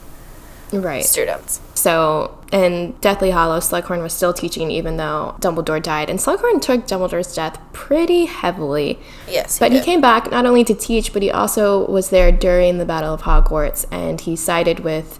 Right. 0.72 1.04
students. 1.04 1.60
So, 1.74 2.36
in 2.50 2.94
Deathly 3.00 3.30
Hallow, 3.30 3.58
Slughorn 3.58 4.02
was 4.02 4.12
still 4.12 4.32
teaching 4.32 4.70
even 4.70 4.96
though 4.96 5.34
Dumbledore 5.40 5.82
died. 5.82 6.08
And 6.08 6.18
Slughorn 6.18 6.60
took 6.60 6.86
Dumbledore's 6.86 7.34
death 7.34 7.58
pretty 7.72 8.26
heavily. 8.26 8.98
Yes, 9.28 9.58
he 9.58 9.64
But 9.64 9.72
he 9.72 9.80
came 9.80 10.00
back 10.00 10.30
not 10.30 10.46
only 10.46 10.64
to 10.64 10.74
teach, 10.74 11.12
but 11.12 11.22
he 11.22 11.30
also 11.30 11.86
was 11.86 12.10
there 12.10 12.32
during 12.32 12.78
the 12.78 12.84
Battle 12.84 13.12
of 13.14 13.22
Hogwarts 13.22 13.86
and 13.90 14.20
he 14.20 14.34
sided 14.36 14.80
with 14.80 15.18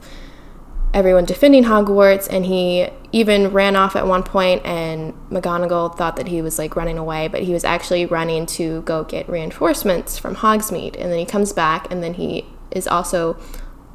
everyone 0.95 1.25
defending 1.25 1.65
Hogwarts 1.65 2.29
and 2.31 2.47
he 2.47 2.89
even 3.11 3.49
ran 3.49 3.75
off 3.75 3.97
at 3.97 4.07
one 4.07 4.23
point 4.23 4.65
and 4.65 5.13
McGonagall 5.29 5.99
thought 5.99 6.15
that 6.17 6.29
he 6.29 6.41
was 6.41 6.57
like 6.57 6.77
running 6.77 6.99
away, 6.99 7.27
but 7.27 7.43
he 7.43 7.53
was 7.53 7.65
actually 7.65 8.07
running 8.07 8.47
to 8.47 8.81
go 8.83 9.03
get 9.03 9.29
reinforcements 9.29 10.17
from 10.17 10.37
Hogsmeade. 10.37 10.95
And 10.95 11.11
then 11.11 11.19
he 11.19 11.27
comes 11.27 11.53
back 11.53 11.91
and 11.91 12.01
then 12.01 12.15
he 12.15 12.47
is 12.71 12.87
also 12.87 13.37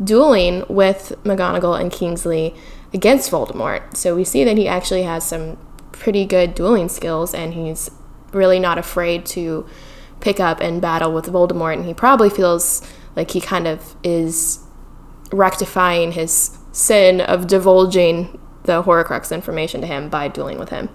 dueling 0.04 0.66
with 0.68 1.14
McGonagall 1.24 1.80
and 1.80 1.90
Kingsley 1.90 2.54
against 2.94 3.32
Voldemort. 3.32 3.96
So 3.96 4.14
we 4.14 4.26
see 4.26 4.44
that 4.44 4.58
he 4.58 4.68
actually 4.68 5.04
has 5.04 5.24
some 5.24 5.58
pretty 5.94 6.26
good 6.26 6.54
dueling 6.54 6.90
skills 6.90 7.34
and 7.34 7.54
he's 7.54 7.90
really 8.34 8.60
not 8.60 8.78
afraid 8.78 9.26
to 9.28 9.66
pick 10.20 10.42
up 10.42 10.60
and 10.60 10.82
battle 10.82 11.14
with 11.14 11.28
Voldemort 11.28 11.76
and 11.76 11.86
he 11.86 11.94
probably 11.94 12.30
feels 12.30 12.86
like 13.16 13.32
he 13.32 13.40
kind 13.40 13.68
of 13.68 13.96
is 14.04 14.60
rectifying 15.32 16.12
his 16.12 16.59
sin 16.72 17.22
of 17.22 17.48
divulging 17.48 18.40
the 18.64 18.84
Horcrux 18.84 19.32
information 19.32 19.82
to 19.82 19.88
him 19.88 20.10
by 20.10 20.28
dueling 20.28 20.60
with 20.60 20.70
him. 20.70 20.90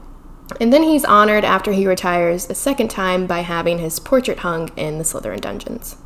And 0.61 0.73
then 0.73 0.83
he's 0.83 1.05
honored 1.05 1.45
after 1.45 1.73
he 1.73 1.87
retires 1.87 2.49
a 2.51 2.55
second 2.55 2.89
time 2.89 3.27
by 3.27 3.41
having 3.41 3.79
his 3.79 3.99
portrait 3.99 4.41
hung 4.41 4.69
in 4.77 4.99
the 4.99 5.05
Slytherin 5.05 5.41
dungeons. 5.41 5.97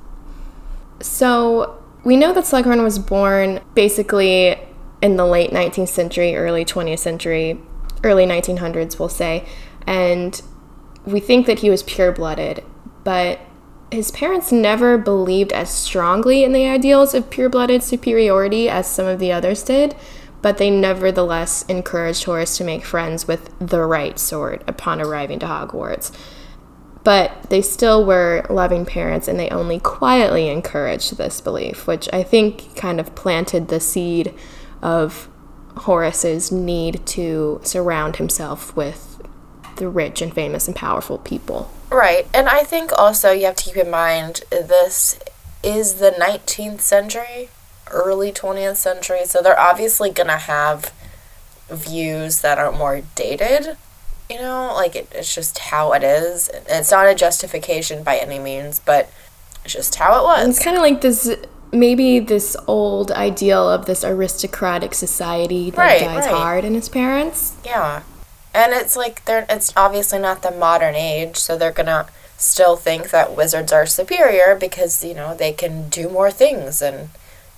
So 1.01 1.83
we 2.05 2.17
know 2.17 2.33
that 2.33 2.45
Slughorn 2.45 2.83
was 2.83 2.99
born 2.99 3.61
basically 3.75 4.57
in 5.03 5.17
the 5.17 5.27
late 5.27 5.51
19th 5.51 5.89
century, 5.89 6.37
early 6.37 6.65
20th 6.65 6.99
century, 7.01 7.61
early 8.05 8.27
1900s, 8.27 8.99
we'll 8.99 9.09
say, 9.09 9.47
and 9.87 10.41
we 11.05 11.21
think 11.21 11.47
that 11.47 11.61
he 11.61 11.71
was 11.71 11.83
pure 11.83 12.13
blooded, 12.13 12.65
but 13.05 13.41
his 13.91 14.11
parents 14.11 14.53
never 14.53 14.99
believed 14.99 15.53
as 15.53 15.71
strongly 15.71 16.45
in 16.45 16.53
the 16.53 16.67
ideals 16.67 17.15
of 17.15 17.31
pure 17.31 17.49
blooded 17.49 17.83
superiority 17.83 18.69
as 18.69 18.87
some 18.87 19.07
of 19.07 19.19
the 19.19 19.33
others 19.33 19.63
did, 19.63 19.97
but 20.43 20.59
they 20.59 20.71
nevertheless 20.71 21.65
encouraged 21.69 22.25
Horace 22.25 22.57
to 22.59 22.65
make 22.65 22.85
friends 22.85 23.27
with 23.27 23.51
the 23.59 23.83
right 23.85 24.19
sort 24.19 24.63
upon 24.67 25.01
arriving 25.01 25.39
to 25.41 25.47
Hogwarts. 25.47 26.13
But 27.03 27.45
they 27.49 27.63
still 27.63 28.05
were 28.05 28.45
loving 28.51 28.85
parents 28.85 29.27
and 29.27 29.41
they 29.41 29.49
only 29.49 29.81
quietly 29.81 30.49
encouraged 30.49 31.17
this 31.17 31.41
belief, 31.41 31.87
which 31.87 32.09
I 32.13 32.23
think 32.23 32.77
kind 32.77 33.01
of 33.01 33.15
planted 33.15 33.69
the 33.69 33.81
seed 33.81 34.35
of 34.83 35.29
Horace's 35.79 36.53
need 36.53 37.05
to 37.07 37.61
surround 37.63 38.17
himself 38.17 38.77
with 38.77 39.18
the 39.79 39.89
rich 39.89 40.21
and 40.23 40.33
famous 40.35 40.67
and 40.69 40.77
powerful 40.77 41.19
people. 41.19 41.71
Right. 41.91 42.27
And 42.35 42.49
I 42.49 42.63
think 42.63 42.93
also 42.97 43.33
you 43.33 43.47
have 43.47 43.57
to 43.57 43.65
keep 43.65 43.77
in 43.77 43.91
mind 43.91 44.43
this 44.51 45.19
is 45.63 45.95
the 45.95 46.11
19th 46.11 46.81
century, 46.81 47.49
early 47.91 48.31
20th 48.31 48.77
century, 48.77 49.25
so 49.25 49.41
they're 49.43 49.59
obviously 49.59 50.11
going 50.11 50.29
to 50.29 50.37
have 50.37 50.93
views 51.71 52.41
that 52.43 52.59
are 52.59 52.71
more 52.73 53.03
dated. 53.15 53.77
You 54.31 54.37
know, 54.37 54.73
like 54.75 54.95
it, 54.95 55.09
it's 55.13 55.35
just 55.35 55.59
how 55.59 55.93
it 55.95 56.03
is. 56.03 56.51
It's 56.69 56.91
not 56.91 57.07
a 57.09 57.15
justification 57.15 58.03
by 58.03 58.17
any 58.19 58.39
means, 58.39 58.79
but 58.79 59.11
it's 59.65 59.73
just 59.73 59.95
how 59.95 60.21
it 60.21 60.25
was. 60.25 60.49
It's 60.49 60.63
kind 60.65 60.77
of 60.77 60.83
like 60.83 61.01
this 61.01 61.35
maybe 61.73 62.19
this 62.19 62.57
old 62.67 63.11
ideal 63.11 63.69
of 63.69 63.85
this 63.87 64.03
aristocratic 64.05 64.95
society 64.95 65.71
that 65.71 65.79
Right, 65.79 66.01
dies 66.01 66.25
right. 66.27 66.35
hard 66.35 66.65
in 66.65 66.75
his 66.75 66.89
parents. 66.89 67.55
Yeah. 67.65 68.03
And 68.55 68.73
it's 68.73 68.97
like 68.97 69.25
they're 69.25 69.47
it's 69.49 69.73
obviously 69.77 70.19
not 70.19 70.43
the 70.43 70.51
modern 70.51 70.95
age, 70.95 71.37
so 71.37 71.57
they're 71.57 71.73
gonna 71.73 72.07
still 72.37 72.77
think 72.77 73.11
that 73.11 73.37
wizards 73.37 73.73
are 73.73 73.85
superior 73.87 74.57
because, 74.59 75.05
you 75.05 75.15
know, 75.15 75.35
they 75.35 75.53
can 75.53 75.89
do 75.89 76.09
more 76.09 76.31
things 76.31 76.79
than 76.79 77.11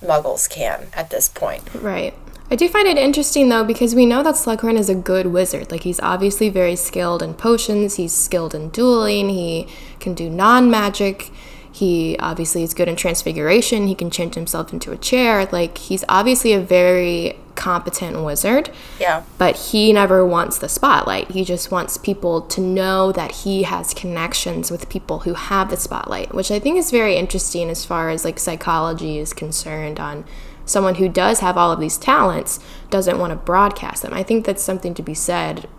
muggles 0.03 0.49
can 0.49 0.87
at 0.93 1.11
this 1.11 1.29
point. 1.29 1.63
Right. 1.75 2.13
I 2.49 2.55
do 2.55 2.67
find 2.67 2.85
it 2.85 2.97
interesting 2.97 3.47
though 3.47 3.63
because 3.63 3.95
we 3.95 4.05
know 4.05 4.23
that 4.23 4.35
Slughorn 4.35 4.77
is 4.77 4.89
a 4.89 4.95
good 4.95 5.27
wizard. 5.27 5.71
Like 5.71 5.83
he's 5.83 6.01
obviously 6.01 6.49
very 6.49 6.75
skilled 6.75 7.23
in 7.23 7.33
potions, 7.33 7.95
he's 7.95 8.13
skilled 8.13 8.53
in 8.53 8.69
dueling, 8.69 9.29
he 9.29 9.67
can 9.99 10.13
do 10.13 10.29
non-magic. 10.29 11.31
He 11.71 12.17
obviously 12.19 12.63
is 12.63 12.73
good 12.73 12.89
in 12.89 12.97
transfiguration. 12.97 13.87
He 13.87 13.95
can 13.95 14.11
change 14.11 14.35
himself 14.35 14.73
into 14.73 14.91
a 14.91 14.97
chair. 14.97 15.47
Like 15.49 15.77
he's 15.77 16.03
obviously 16.09 16.51
a 16.51 16.59
very 16.59 17.37
competent 17.61 18.23
wizard. 18.23 18.71
Yeah. 18.99 19.23
but 19.37 19.55
he 19.55 19.93
never 19.93 20.25
wants 20.25 20.57
the 20.57 20.67
spotlight. 20.67 21.29
He 21.29 21.45
just 21.45 21.69
wants 21.69 21.97
people 21.97 22.41
to 22.41 22.59
know 22.59 23.11
that 23.11 23.31
he 23.43 23.63
has 23.63 23.93
connections 23.93 24.71
with 24.71 24.89
people 24.89 25.19
who 25.19 25.35
have 25.35 25.69
the 25.69 25.77
spotlight, 25.77 26.33
which 26.33 26.49
I 26.49 26.57
think 26.57 26.77
is 26.77 26.89
very 26.89 27.15
interesting 27.17 27.69
as 27.69 27.85
far 27.85 28.09
as 28.09 28.25
like 28.25 28.39
psychology 28.39 29.19
is 29.19 29.31
concerned 29.31 29.99
on 29.99 30.25
someone 30.65 30.95
who 30.95 31.07
does 31.07 31.39
have 31.41 31.55
all 31.55 31.71
of 31.71 31.79
these 31.79 31.99
talents 31.99 32.59
doesn't 32.89 33.19
want 33.19 33.29
to 33.29 33.35
broadcast 33.35 34.01
them. 34.01 34.13
I 34.13 34.23
think 34.23 34.45
that's 34.45 34.63
something 34.63 34.95
to 34.95 35.03
be 35.03 35.13
said. 35.13 35.69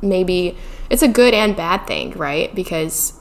Maybe 0.00 0.56
it's 0.88 1.02
a 1.02 1.08
good 1.08 1.34
and 1.34 1.56
bad 1.56 1.86
thing, 1.88 2.12
right? 2.12 2.54
Because 2.54 3.17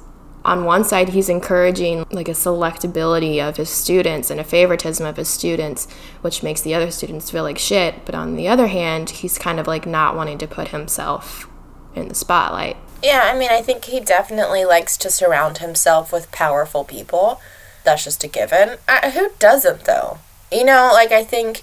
on 0.48 0.63
one 0.63 0.84
side 0.84 1.10
he's 1.10 1.30
encouraging 1.30 2.06
like 2.10 2.27
a 2.27 2.32
selectability 2.32 3.39
of 3.39 3.58
his 3.58 3.70
students 3.70 4.32
and 4.32 4.39
a 4.39 4.44
favoritism 4.44 5.06
of 5.06 5.18
his 5.18 5.27
students 5.27 5.88
which 6.22 6.42
makes 6.42 6.62
the 6.62 6.74
other 6.74 6.89
students 6.89 7.30
feel 7.30 7.44
like 7.44 7.58
shit 7.58 8.06
but 8.06 8.16
on 8.16 8.36
the 8.36 8.48
other 8.48 8.68
hand 8.68 9.10
he's 9.10 9.38
kind 9.38 9.60
of 9.60 9.68
like 9.68 9.86
not 9.86 10.16
wanting 10.16 10.38
to 10.38 10.48
put 10.48 10.70
himself 10.70 11.48
in 11.96 12.08
the 12.08 12.16
spotlight 12.16 12.77
Yeah, 13.04 13.30
I 13.32 13.38
mean, 13.38 13.50
I 13.51 13.62
think 13.62 13.86
he 13.86 14.00
definitely 14.00 14.66
likes 14.66 14.98
to 14.98 15.12
surround 15.12 15.60
himself 15.60 16.12
with 16.12 16.32
powerful 16.32 16.84
people. 16.84 17.39
That's 17.84 18.04
just 18.04 18.24
a 18.24 18.27
given. 18.27 18.77
I, 18.88 19.12
who 19.12 19.30
doesn't, 19.38 19.84
though? 19.86 20.18
You 20.51 20.66
know, 20.66 20.89
like, 20.94 21.12
I 21.12 21.24
think 21.24 21.62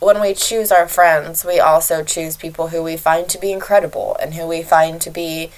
when 0.00 0.20
we 0.20 0.34
choose 0.34 0.72
our 0.72 0.88
friends, 0.88 1.44
we 1.44 1.60
also 1.60 2.02
choose 2.02 2.36
people 2.36 2.68
who 2.68 2.82
we 2.82 2.96
find 2.96 3.28
to 3.28 3.38
be 3.38 3.52
incredible 3.52 4.16
and 4.20 4.34
who 4.34 4.46
we 4.46 4.62
find 4.62 5.00
to 5.00 5.10
be, 5.10 5.50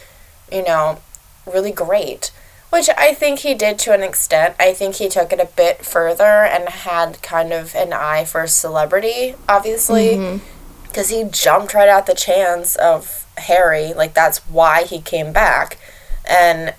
you 0.53 0.65
know, 0.65 1.01
really 1.47 1.73
great. 1.73 2.31
Which 2.71 2.89
I 2.97 3.15
think 3.15 3.41
he 3.41 3.55
did 3.55 3.79
to 3.81 3.93
an 3.93 4.03
extent. 4.03 4.55
I 4.59 4.73
think 4.73 4.95
he 4.97 5.09
took 5.09 5.33
it 5.33 5.41
a 5.41 5.49
bit 5.57 5.85
further 5.85 6.45
and 6.45 6.69
had 6.69 7.21
kind 7.21 7.53
of 7.53 7.75
an 7.75 7.93
eye 7.93 8.25
for 8.25 8.47
celebrity, 8.47 9.35
obviously 9.49 10.11
mm-hmm. 10.11 10.85
because 10.85 11.09
he 11.09 11.25
jumped 11.25 11.75
right 11.75 11.89
at 11.89 12.07
the 12.07 12.15
chance 12.15 12.77
of 12.77 13.27
Harry. 13.37 13.93
Like 13.93 14.15
that's 14.15 14.39
why 14.47 14.85
he 14.85 15.01
came 15.01 15.33
back, 15.33 15.79
and 16.25 16.75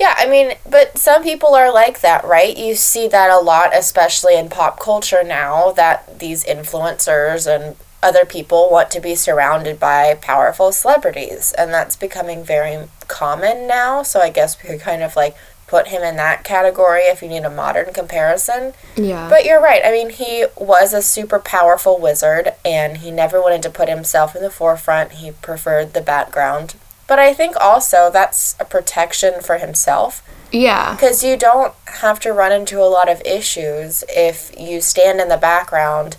yeah, 0.00 0.14
I 0.18 0.26
mean, 0.26 0.54
but 0.68 0.98
some 0.98 1.22
people 1.22 1.54
are 1.54 1.72
like 1.72 2.00
that, 2.00 2.24
right? 2.24 2.56
You 2.56 2.74
see 2.74 3.06
that 3.08 3.30
a 3.30 3.38
lot, 3.38 3.76
especially 3.76 4.36
in 4.36 4.48
pop 4.48 4.80
culture 4.80 5.22
now, 5.22 5.70
that 5.72 6.18
these 6.18 6.44
influencers 6.44 7.46
and 7.46 7.76
other 8.04 8.24
people 8.24 8.68
want 8.70 8.90
to 8.92 9.00
be 9.00 9.14
surrounded 9.14 9.80
by 9.80 10.14
powerful 10.14 10.70
celebrities, 10.70 11.52
and 11.56 11.72
that's 11.72 11.96
becoming 11.96 12.44
very 12.44 12.88
common 13.08 13.66
now. 13.66 14.02
So 14.02 14.20
I 14.20 14.30
guess 14.30 14.62
we 14.62 14.68
could 14.68 14.80
kind 14.80 15.02
of 15.02 15.16
like 15.16 15.34
put 15.66 15.88
him 15.88 16.02
in 16.02 16.16
that 16.16 16.44
category 16.44 17.00
if 17.02 17.22
you 17.22 17.28
need 17.28 17.44
a 17.44 17.50
modern 17.50 17.92
comparison. 17.92 18.74
yeah 18.96 19.28
But 19.28 19.44
you're 19.44 19.62
right. 19.62 19.82
I 19.84 19.90
mean, 19.90 20.10
he 20.10 20.44
was 20.56 20.92
a 20.92 21.00
super 21.00 21.38
powerful 21.38 21.98
wizard 21.98 22.52
and 22.64 22.98
he 22.98 23.10
never 23.10 23.40
wanted 23.40 23.62
to 23.62 23.70
put 23.70 23.88
himself 23.88 24.36
in 24.36 24.42
the 24.42 24.50
forefront. 24.50 25.12
He 25.12 25.32
preferred 25.32 25.94
the 25.94 26.02
background. 26.02 26.74
But 27.06 27.18
I 27.18 27.32
think 27.32 27.56
also 27.56 28.10
that's 28.12 28.56
a 28.60 28.64
protection 28.64 29.40
for 29.40 29.58
himself 29.58 30.22
yeah 30.52 30.94
because 30.94 31.24
you 31.24 31.36
don't 31.36 31.74
have 31.86 32.20
to 32.20 32.32
run 32.32 32.52
into 32.52 32.80
a 32.80 32.86
lot 32.86 33.08
of 33.10 33.20
issues 33.22 34.04
if 34.08 34.54
you 34.58 34.80
stand 34.80 35.20
in 35.20 35.28
the 35.28 35.36
background 35.36 36.16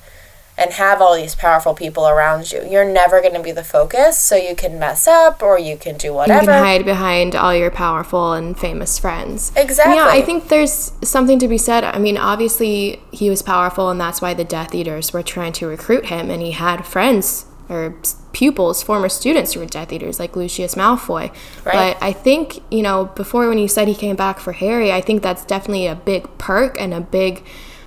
and 0.57 0.71
have 0.73 1.01
all 1.01 1.15
these 1.15 1.35
powerful 1.35 1.73
people 1.73 2.07
around 2.07 2.51
you. 2.51 2.65
You're 2.69 2.85
never 2.89 3.21
going 3.21 3.33
to 3.33 3.41
be 3.43 3.51
the 3.51 3.63
focus, 3.63 4.17
so 4.17 4.35
you 4.35 4.55
can 4.55 4.79
mess 4.79 5.07
up 5.07 5.43
or 5.43 5.59
you 5.59 5.75
can 5.77 5.97
do 5.97 6.13
whatever. 6.13 6.41
you 6.41 6.47
can 6.47 6.63
hide 6.63 6.85
behind 6.85 7.35
all 7.35 7.53
your 7.53 7.69
powerful 7.71 8.33
and 8.33 8.57
famous 8.57 8.97
friends 8.97 9.51
Exactly. 9.55 9.95
yeah 9.95 10.07
i 10.07 10.21
think 10.21 10.47
there's 10.47 10.91
something 11.03 11.39
to 11.39 11.47
be 11.47 11.57
said 11.57 11.83
i 11.83 11.97
mean 11.99 12.17
obviously 12.17 13.01
he 13.11 13.29
was 13.29 13.41
powerful 13.41 13.89
and 13.89 13.99
that's 13.99 14.21
why 14.21 14.33
the 14.33 14.43
death 14.43 14.73
eaters 14.73 15.11
were 15.13 15.23
trying 15.23 15.51
to 15.53 15.67
recruit 15.67 16.05
him 16.07 16.29
and 16.29 16.41
he 16.41 16.51
had 16.51 16.85
friends 16.85 17.45
or 17.69 17.95
pupils 18.31 18.83
former 18.83 19.09
students 19.09 19.53
who 19.53 19.59
were 19.59 19.65
death 19.65 19.91
eaters 19.91 20.19
like 20.19 20.35
lucius 20.35 20.75
malfoy 20.75 21.31
Right. 21.65 21.95
but 21.95 21.97
i 22.03 22.11
think 22.13 22.61
you 22.71 22.81
know 22.81 23.05
before 23.15 23.47
when 23.49 23.57
you 23.57 23.67
said 23.67 23.87
he 23.87 23.95
came 23.95 24.15
back 24.15 24.39
for 24.39 24.51
harry 24.53 24.91
i 24.91 25.01
think 25.01 25.21
that's 25.23 25.43
definitely 25.45 25.87
a 25.87 25.95
big 25.95 26.37
perk 26.37 26.79
and 26.79 26.93
a 26.93 27.01
big 27.01 27.43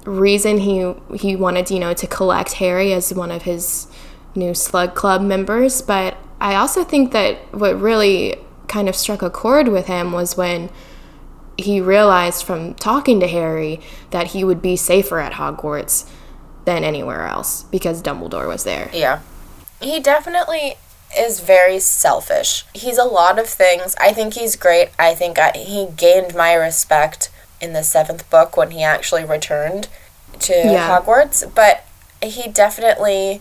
reason 0.09 0.59
he 0.59 0.95
he 1.15 1.37
wanted 1.37 1.71
you 1.71 1.79
know 1.79 1.93
to 1.93 2.07
collect 2.07 2.53
harry 2.55 2.93
as 2.93 3.13
one 3.13 3.31
of 3.31 3.43
his 3.43 3.89
new 4.35 4.55
slug 4.55 4.95
club 4.95 5.21
members 5.21 5.83
but 5.83 6.17
i 6.41 6.55
also 6.55 6.83
think 6.83 7.13
that 7.13 7.37
what 7.55 7.79
really 7.79 8.35
kind 8.69 8.89
of 8.89 8.97
struck 8.97 9.23
a 9.23 9.31
chord 9.31 9.69
with 9.69 9.87
him 9.87 10.13
was 10.13 10.37
when 10.37 10.71
he 11.59 11.81
realized 11.81 12.45
from 12.45 12.73
talking 12.75 13.19
to 13.19 13.27
Harry 13.27 13.81
that 14.11 14.29
he 14.29 14.45
would 14.45 14.63
be 14.63 14.77
safer 14.77 15.19
at 15.19 15.33
Hogwarts 15.33 16.09
than 16.65 16.85
anywhere 16.85 17.27
else 17.27 17.65
because 17.65 18.01
Dumbledore 18.01 18.47
was 18.47 18.63
there. 18.65 18.89
Yeah. 18.93 19.21
He 19.81 20.01
definitely 20.01 20.75
is 21.17 21.41
very 21.41 21.81
selfish. 21.81 22.65
He's 22.75 22.99
a 22.99 23.05
lot 23.05 23.39
of 23.39 23.49
things. 23.49 23.97
I 24.01 24.13
think 24.13 24.35
he's 24.35 24.55
great. 24.55 24.91
I 24.99 25.15
think 25.15 25.39
I, 25.39 25.51
he 25.57 25.89
gained 25.97 26.35
my 26.35 26.55
respect 26.55 27.31
in 27.61 27.73
the 27.73 27.83
seventh 27.83 28.29
book 28.31 28.57
when 28.57 28.71
he 28.71 28.83
actually 28.83 29.25
returned 29.25 29.89
to 30.41 30.53
Yeah. 30.53 30.89
Hogwarts, 30.89 31.45
but 31.55 31.85
he 32.23 32.49
definitely 32.49 33.41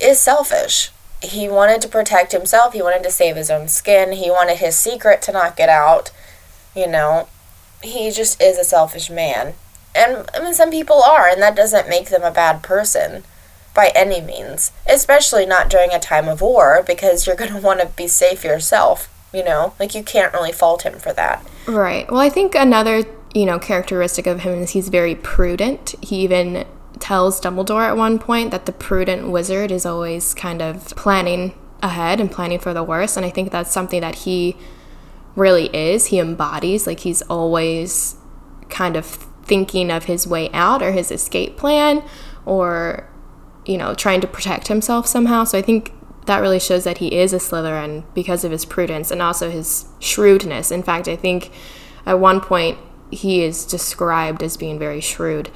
is 0.00 0.20
selfish. 0.20 0.90
He 1.22 1.48
wanted 1.48 1.80
to 1.82 1.88
protect 1.88 2.32
himself, 2.32 2.74
he 2.74 2.82
wanted 2.82 3.02
to 3.04 3.10
save 3.10 3.36
his 3.36 3.50
own 3.50 3.68
skin, 3.68 4.12
he 4.12 4.30
wanted 4.30 4.58
his 4.58 4.76
secret 4.76 5.22
to 5.22 5.32
not 5.32 5.56
get 5.56 5.68
out. 5.68 6.10
You 6.74 6.86
know, 6.86 7.28
he 7.82 8.10
just 8.10 8.40
is 8.42 8.58
a 8.58 8.64
selfish 8.64 9.08
man. 9.08 9.54
And 9.94 10.28
I 10.34 10.42
mean, 10.42 10.54
some 10.54 10.70
people 10.70 11.02
are, 11.02 11.28
and 11.28 11.40
that 11.40 11.54
doesn't 11.56 11.88
make 11.88 12.08
them 12.10 12.22
a 12.22 12.30
bad 12.30 12.62
person 12.62 13.22
by 13.74 13.92
any 13.94 14.20
means, 14.20 14.72
especially 14.88 15.46
not 15.46 15.68
during 15.68 15.92
a 15.92 15.98
time 16.00 16.28
of 16.28 16.40
war 16.40 16.82
because 16.86 17.26
you're 17.26 17.36
going 17.36 17.52
to 17.54 17.60
want 17.60 17.80
to 17.80 17.86
be 17.86 18.08
safe 18.08 18.44
yourself, 18.44 19.08
you 19.32 19.44
know? 19.44 19.74
Like 19.78 19.94
you 19.94 20.02
can't 20.02 20.32
really 20.32 20.52
fault 20.52 20.82
him 20.82 20.98
for 20.98 21.12
that. 21.12 21.44
Right. 21.66 22.10
Well, 22.10 22.20
I 22.20 22.28
think 22.28 22.54
another, 22.54 23.04
you 23.34 23.44
know, 23.44 23.58
characteristic 23.58 24.26
of 24.26 24.40
him 24.40 24.54
is 24.62 24.70
he's 24.70 24.88
very 24.88 25.14
prudent. 25.14 25.94
He 26.00 26.16
even 26.22 26.66
tells 27.00 27.40
Dumbledore 27.40 27.88
at 27.88 27.96
one 27.96 28.18
point 28.18 28.52
that 28.52 28.66
the 28.66 28.72
prudent 28.72 29.30
wizard 29.30 29.70
is 29.70 29.84
always 29.84 30.32
kind 30.34 30.62
of 30.62 30.86
planning 30.96 31.58
ahead 31.82 32.20
and 32.20 32.30
planning 32.30 32.58
for 32.58 32.72
the 32.72 32.84
worst, 32.84 33.16
and 33.16 33.26
I 33.26 33.30
think 33.30 33.50
that's 33.50 33.72
something 33.72 34.00
that 34.00 34.14
he 34.16 34.56
really 35.36 35.66
is. 35.76 36.06
He 36.06 36.18
embodies 36.18 36.86
like 36.86 37.00
he's 37.00 37.22
always 37.22 38.16
kind 38.68 38.96
of 38.96 39.04
thinking 39.04 39.90
of 39.90 40.04
his 40.04 40.26
way 40.26 40.50
out 40.52 40.82
or 40.82 40.92
his 40.92 41.10
escape 41.10 41.56
plan 41.56 42.02
or 42.46 43.10
you 43.66 43.78
know, 43.78 43.94
trying 43.94 44.20
to 44.20 44.26
protect 44.26 44.68
himself 44.68 45.06
somehow. 45.06 45.44
So 45.44 45.58
I 45.58 45.62
think 45.62 45.92
that 46.26 46.40
really 46.40 46.60
shows 46.60 46.84
that 46.84 46.98
he 46.98 47.14
is 47.14 47.32
a 47.32 47.38
Slytherin 47.38 48.04
because 48.14 48.44
of 48.44 48.52
his 48.52 48.64
prudence 48.64 49.10
and 49.10 49.20
also 49.22 49.50
his 49.50 49.86
shrewdness. 50.00 50.70
In 50.70 50.82
fact, 50.82 51.08
I 51.08 51.16
think 51.16 51.50
at 52.06 52.18
one 52.18 52.40
point 52.40 52.78
he 53.10 53.42
is 53.42 53.64
described 53.64 54.42
as 54.42 54.56
being 54.56 54.78
very 54.78 55.00
shrewd, 55.00 55.50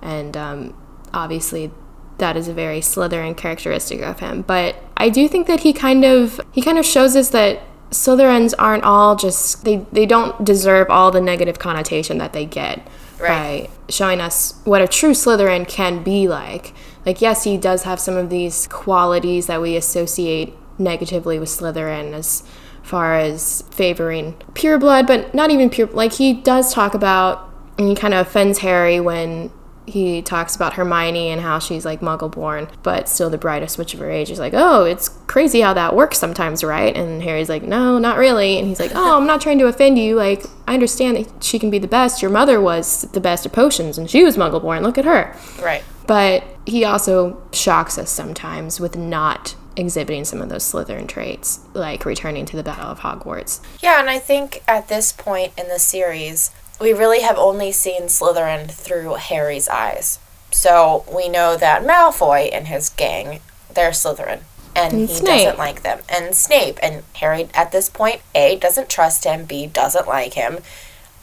and 0.00 0.36
um, 0.36 0.74
obviously 1.12 1.70
that 2.18 2.36
is 2.36 2.46
a 2.48 2.52
very 2.52 2.80
Slytherin 2.80 3.36
characteristic 3.36 4.00
of 4.02 4.20
him. 4.20 4.42
But 4.42 4.76
I 4.96 5.08
do 5.08 5.28
think 5.28 5.46
that 5.46 5.60
he 5.60 5.72
kind 5.72 6.04
of 6.04 6.40
he 6.52 6.62
kind 6.62 6.78
of 6.78 6.86
shows 6.86 7.16
us 7.16 7.30
that 7.30 7.60
Slytherins 7.90 8.54
aren't 8.58 8.84
all 8.84 9.16
just 9.16 9.64
they 9.64 9.84
they 9.92 10.06
don't 10.06 10.44
deserve 10.44 10.88
all 10.90 11.10
the 11.10 11.20
negative 11.20 11.58
connotation 11.58 12.18
that 12.18 12.32
they 12.32 12.46
get 12.46 12.86
Right. 13.20 13.68
by 13.68 13.92
showing 13.92 14.20
us 14.20 14.60
what 14.64 14.82
a 14.82 14.88
true 14.88 15.12
Slytherin 15.12 15.68
can 15.68 16.02
be 16.02 16.26
like. 16.26 16.72
Like, 17.06 17.20
yes, 17.20 17.44
he 17.44 17.56
does 17.56 17.84
have 17.84 18.00
some 18.00 18.16
of 18.16 18.30
these 18.30 18.66
qualities 18.66 19.46
that 19.46 19.60
we 19.60 19.76
associate 19.76 20.54
negatively 20.78 21.38
with 21.38 21.48
Slytherin 21.48 22.12
as 22.14 22.42
far 22.82 23.16
as 23.16 23.62
favoring 23.70 24.34
pure 24.54 24.78
blood, 24.78 25.06
but 25.06 25.34
not 25.34 25.50
even 25.50 25.70
pure. 25.70 25.86
Like, 25.88 26.12
he 26.14 26.32
does 26.32 26.72
talk 26.72 26.94
about, 26.94 27.48
and 27.78 27.88
he 27.88 27.94
kind 27.94 28.14
of 28.14 28.26
offends 28.26 28.58
Harry 28.58 29.00
when 29.00 29.50
he 29.86 30.22
talks 30.22 30.54
about 30.54 30.74
Hermione 30.74 31.28
and 31.28 31.40
how 31.40 31.58
she's 31.58 31.84
like 31.84 32.00
muggle 32.00 32.30
born, 32.30 32.68
but 32.82 33.08
still 33.08 33.28
the 33.30 33.38
brightest 33.38 33.78
witch 33.78 33.94
of 33.94 34.00
her 34.00 34.10
age. 34.10 34.28
He's 34.28 34.38
like, 34.38 34.54
oh, 34.54 34.84
it's 34.84 35.08
crazy 35.26 35.60
how 35.60 35.74
that 35.74 35.96
works 35.96 36.18
sometimes, 36.18 36.62
right? 36.62 36.96
And 36.96 37.22
Harry's 37.22 37.48
like, 37.48 37.62
no, 37.62 37.98
not 37.98 38.16
really. 38.16 38.58
And 38.58 38.68
he's 38.68 38.78
like, 38.78 38.92
oh, 38.94 39.16
I'm 39.18 39.26
not 39.26 39.40
trying 39.40 39.58
to 39.58 39.66
offend 39.66 39.98
you. 39.98 40.14
Like, 40.14 40.44
I 40.68 40.74
understand 40.74 41.16
that 41.16 41.42
she 41.42 41.58
can 41.58 41.70
be 41.70 41.78
the 41.78 41.88
best. 41.88 42.22
Your 42.22 42.30
mother 42.30 42.60
was 42.60 43.02
the 43.12 43.20
best 43.20 43.44
at 43.44 43.52
potions 43.52 43.98
and 43.98 44.08
she 44.08 44.22
was 44.22 44.36
muggle 44.36 44.62
born. 44.62 44.82
Look 44.82 44.98
at 44.98 45.04
her. 45.04 45.36
Right. 45.60 45.82
But 46.06 46.44
he 46.66 46.84
also 46.84 47.42
shocks 47.52 47.98
us 47.98 48.10
sometimes 48.10 48.78
with 48.78 48.96
not 48.96 49.56
exhibiting 49.76 50.24
some 50.24 50.42
of 50.42 50.48
those 50.48 50.64
Slytherin 50.70 51.08
traits, 51.08 51.60
like 51.74 52.04
returning 52.04 52.44
to 52.46 52.56
the 52.56 52.62
Battle 52.62 52.86
of 52.90 53.00
Hogwarts. 53.00 53.60
Yeah, 53.80 54.00
and 54.00 54.10
I 54.10 54.18
think 54.18 54.62
at 54.68 54.88
this 54.88 55.12
point 55.12 55.52
in 55.58 55.68
the 55.68 55.78
series, 55.78 56.50
we 56.80 56.92
really 56.92 57.20
have 57.22 57.38
only 57.38 57.72
seen 57.72 58.02
Slytherin 58.04 58.70
through 58.70 59.14
Harry's 59.14 59.68
eyes. 59.68 60.18
So 60.50 61.04
we 61.12 61.28
know 61.28 61.56
that 61.56 61.82
Malfoy 61.82 62.50
and 62.52 62.66
his 62.68 62.88
gang, 62.90 63.40
they're 63.72 63.90
Slytherin. 63.90 64.40
And, 64.74 64.92
And 64.94 65.08
he 65.08 65.14
Snape. 65.14 65.44
doesn't 65.44 65.58
like 65.58 65.82
them. 65.82 66.00
And 66.08 66.34
Snape. 66.34 66.78
And 66.82 67.02
Harry, 67.16 67.48
at 67.54 67.72
this 67.72 67.88
point, 67.88 68.22
A, 68.34 68.56
doesn't 68.56 68.88
trust 68.88 69.24
him, 69.24 69.44
B, 69.44 69.66
doesn't 69.66 70.08
like 70.08 70.34
him, 70.34 70.58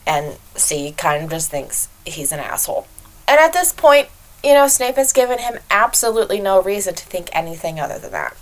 and 0.06 0.38
C, 0.56 0.92
kind 0.98 1.24
of 1.24 1.30
just 1.30 1.50
thinks 1.52 1.90
he's 2.06 2.32
an 2.32 2.40
asshole. 2.40 2.88
And 3.28 3.40
at 3.40 3.54
this 3.54 3.72
point, 3.74 4.10
you 4.44 4.54
know, 4.54 4.68
Snape 4.68 4.96
has 4.96 5.14
given 5.14 5.40
him 5.40 5.60
absolutely 5.70 6.40
no 6.40 6.62
reason 6.62 6.96
to 6.96 7.06
think 7.06 7.30
anything 7.34 7.80
other 7.80 8.00
than 8.00 8.12
that. 8.12 8.36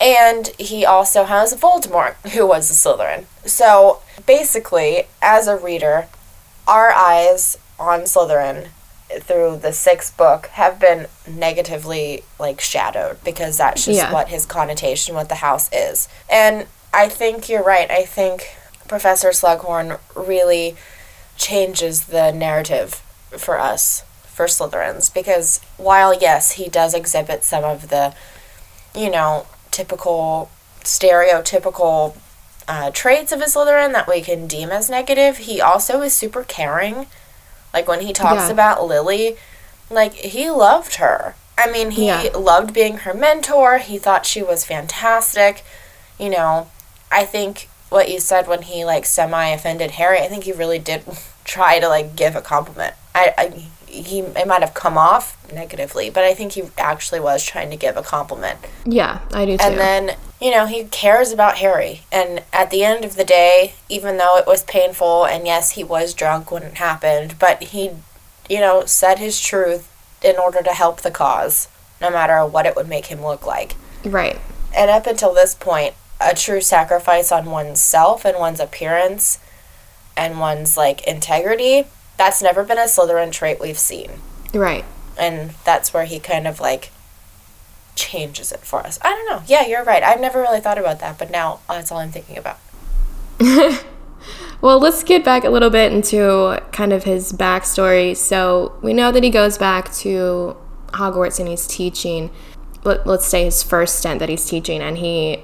And 0.00 0.48
he 0.58 0.84
also 0.86 1.24
has 1.24 1.54
Voldemort, 1.54 2.14
who 2.30 2.46
was 2.46 2.70
a 2.70 2.74
Slytherin. 2.74 3.26
So 3.46 4.00
basically, 4.26 5.04
as 5.20 5.46
a 5.46 5.56
reader, 5.56 6.06
our 6.66 6.90
eyes 6.92 7.58
on 7.78 8.00
Slytherin 8.02 8.68
through 9.20 9.58
the 9.58 9.72
sixth 9.72 10.16
book 10.16 10.46
have 10.52 10.78
been 10.78 11.06
negatively 11.28 12.22
like 12.38 12.60
shadowed 12.60 13.22
because 13.24 13.58
that's 13.58 13.84
just 13.84 13.96
Yeah. 13.98 14.12
what 14.12 14.28
his 14.28 14.46
connotation 14.46 15.16
with 15.16 15.28
the 15.28 15.36
house 15.36 15.68
is. 15.72 16.08
And 16.28 16.66
I 16.94 17.08
think 17.08 17.48
you're 17.48 17.62
right. 17.62 17.90
I 17.90 18.04
think 18.04 18.56
Professor 18.88 19.30
Slughorn 19.30 19.98
really 20.14 20.76
changes 21.36 22.04
the 22.06 22.30
narrative 22.32 23.02
for 23.36 23.58
us, 23.58 24.02
for 24.32 24.46
Slytherins, 24.46 25.12
because 25.12 25.60
while 25.76 26.14
yes, 26.14 26.52
he 26.52 26.68
does 26.68 26.94
exhibit 26.94 27.44
some 27.44 27.64
of 27.64 27.88
the, 27.88 28.14
you 28.94 29.10
know, 29.10 29.46
typical, 29.70 30.50
stereotypical 30.82 32.16
uh, 32.68 32.90
traits 32.92 33.32
of 33.32 33.40
a 33.40 33.44
Slytherin 33.44 33.92
that 33.92 34.08
we 34.08 34.20
can 34.20 34.46
deem 34.46 34.70
as 34.70 34.88
negative, 34.88 35.38
he 35.38 35.60
also 35.60 36.02
is 36.02 36.14
super 36.14 36.44
caring. 36.44 37.06
Like 37.74 37.88
when 37.88 38.00
he 38.00 38.12
talks 38.12 38.46
Yeah. 38.46 38.52
about 38.52 38.86
Lily, 38.86 39.36
like 39.90 40.14
he 40.14 40.50
loved 40.50 40.96
her. 40.96 41.34
I 41.58 41.70
mean, 41.70 41.90
he 41.90 42.06
Yeah. 42.06 42.30
loved 42.36 42.72
being 42.72 42.98
her 42.98 43.12
mentor. 43.14 43.78
He 43.78 43.98
thought 43.98 44.24
she 44.24 44.42
was 44.42 44.64
fantastic. 44.64 45.64
You 46.18 46.30
know, 46.30 46.68
I 47.10 47.24
think 47.24 47.68
what 47.90 48.08
you 48.08 48.20
said 48.20 48.46
when 48.46 48.62
he 48.62 48.84
like 48.84 49.04
semi 49.04 49.46
offended 49.48 49.92
Harry, 49.92 50.20
I 50.20 50.28
think 50.28 50.44
he 50.44 50.52
really 50.52 50.78
did 50.78 51.02
try 51.44 51.80
to 51.80 51.88
like 51.88 52.14
give 52.16 52.36
a 52.36 52.40
compliment. 52.40 52.94
I, 53.14 53.34
I 53.36 53.64
he 54.02 54.20
it 54.20 54.46
might 54.46 54.60
have 54.60 54.74
come 54.74 54.98
off 54.98 55.36
negatively, 55.52 56.10
but 56.10 56.24
I 56.24 56.34
think 56.34 56.52
he 56.52 56.64
actually 56.78 57.20
was 57.20 57.44
trying 57.44 57.70
to 57.70 57.76
give 57.76 57.96
a 57.96 58.02
compliment. 58.02 58.58
Yeah, 58.84 59.20
I 59.32 59.46
do 59.46 59.56
too. 59.56 59.64
And 59.64 59.78
then, 59.78 60.16
you 60.40 60.50
know, 60.50 60.66
he 60.66 60.84
cares 60.84 61.32
about 61.32 61.58
Harry. 61.58 62.02
And 62.10 62.42
at 62.52 62.70
the 62.70 62.84
end 62.84 63.04
of 63.04 63.16
the 63.16 63.24
day, 63.24 63.74
even 63.88 64.16
though 64.16 64.36
it 64.36 64.46
was 64.46 64.62
painful, 64.64 65.24
and 65.26 65.46
yes, 65.46 65.72
he 65.72 65.84
was 65.84 66.14
drunk 66.14 66.50
when 66.50 66.62
it 66.62 66.74
happened, 66.74 67.38
but 67.38 67.62
he, 67.64 67.90
you 68.48 68.60
know, 68.60 68.84
said 68.86 69.18
his 69.18 69.40
truth 69.40 69.86
in 70.22 70.36
order 70.36 70.62
to 70.62 70.70
help 70.70 71.00
the 71.00 71.10
cause, 71.10 71.68
no 72.00 72.10
matter 72.10 72.44
what 72.44 72.66
it 72.66 72.76
would 72.76 72.88
make 72.88 73.06
him 73.06 73.22
look 73.22 73.46
like. 73.46 73.76
right. 74.04 74.38
And 74.76 74.88
up 74.88 75.06
until 75.06 75.34
this 75.34 75.54
point, 75.54 75.94
a 76.20 76.34
true 76.34 76.60
sacrifice 76.60 77.32
on 77.32 77.46
one's 77.46 77.80
self 77.80 78.24
and 78.24 78.38
one's 78.38 78.60
appearance 78.60 79.38
and 80.16 80.38
one's, 80.38 80.76
like, 80.76 81.02
integrity, 81.06 81.86
that's 82.20 82.42
never 82.42 82.62
been 82.62 82.76
a 82.78 82.82
Slytherin 82.82 83.32
trait 83.32 83.58
we've 83.58 83.78
seen 83.78 84.10
Right. 84.52 84.84
and 85.18 85.52
that's 85.64 85.94
where 85.94 86.04
he 86.04 86.20
kind 86.20 86.46
of 86.46 86.60
like 86.60 86.92
changes 87.96 88.52
it 88.52 88.60
for 88.60 88.80
us. 88.80 88.98
I 89.02 89.08
don't 89.10 89.26
know. 89.28 89.42
Yeah, 89.46 89.66
you're 89.66 89.84
right. 89.84 90.02
I've 90.02 90.20
never 90.20 90.40
really 90.40 90.60
thought 90.60 90.78
about 90.78 91.00
that, 91.00 91.18
but 91.18 91.30
now 91.30 91.60
that's 91.68 91.90
all 91.90 91.98
I'm 91.98 92.10
thinking 92.12 92.38
about. 92.38 92.58
Well, 94.60 94.78
let's 94.78 95.02
get 95.02 95.24
back 95.24 95.44
a 95.44 95.48
little 95.48 95.70
bit 95.70 95.90
into 95.90 96.60
kind 96.72 96.92
of 96.92 97.04
his 97.04 97.32
backstory. 97.32 98.14
So 98.14 98.76
we 98.82 98.92
know 98.92 99.10
that 99.10 99.22
he 99.22 99.30
goes 99.30 99.56
back 99.56 99.90
to 99.94 100.54
Hogwarts 100.88 101.38
and 101.40 101.48
he's 101.48 101.66
teaching. 101.66 102.30
Let, 102.84 103.06
let's 103.06 103.24
say 103.26 103.44
his 103.44 103.62
first 103.62 103.98
stint 103.98 104.18
that 104.20 104.28
he's 104.28 104.44
teaching, 104.44 104.82
and 104.82 104.98
he 104.98 105.42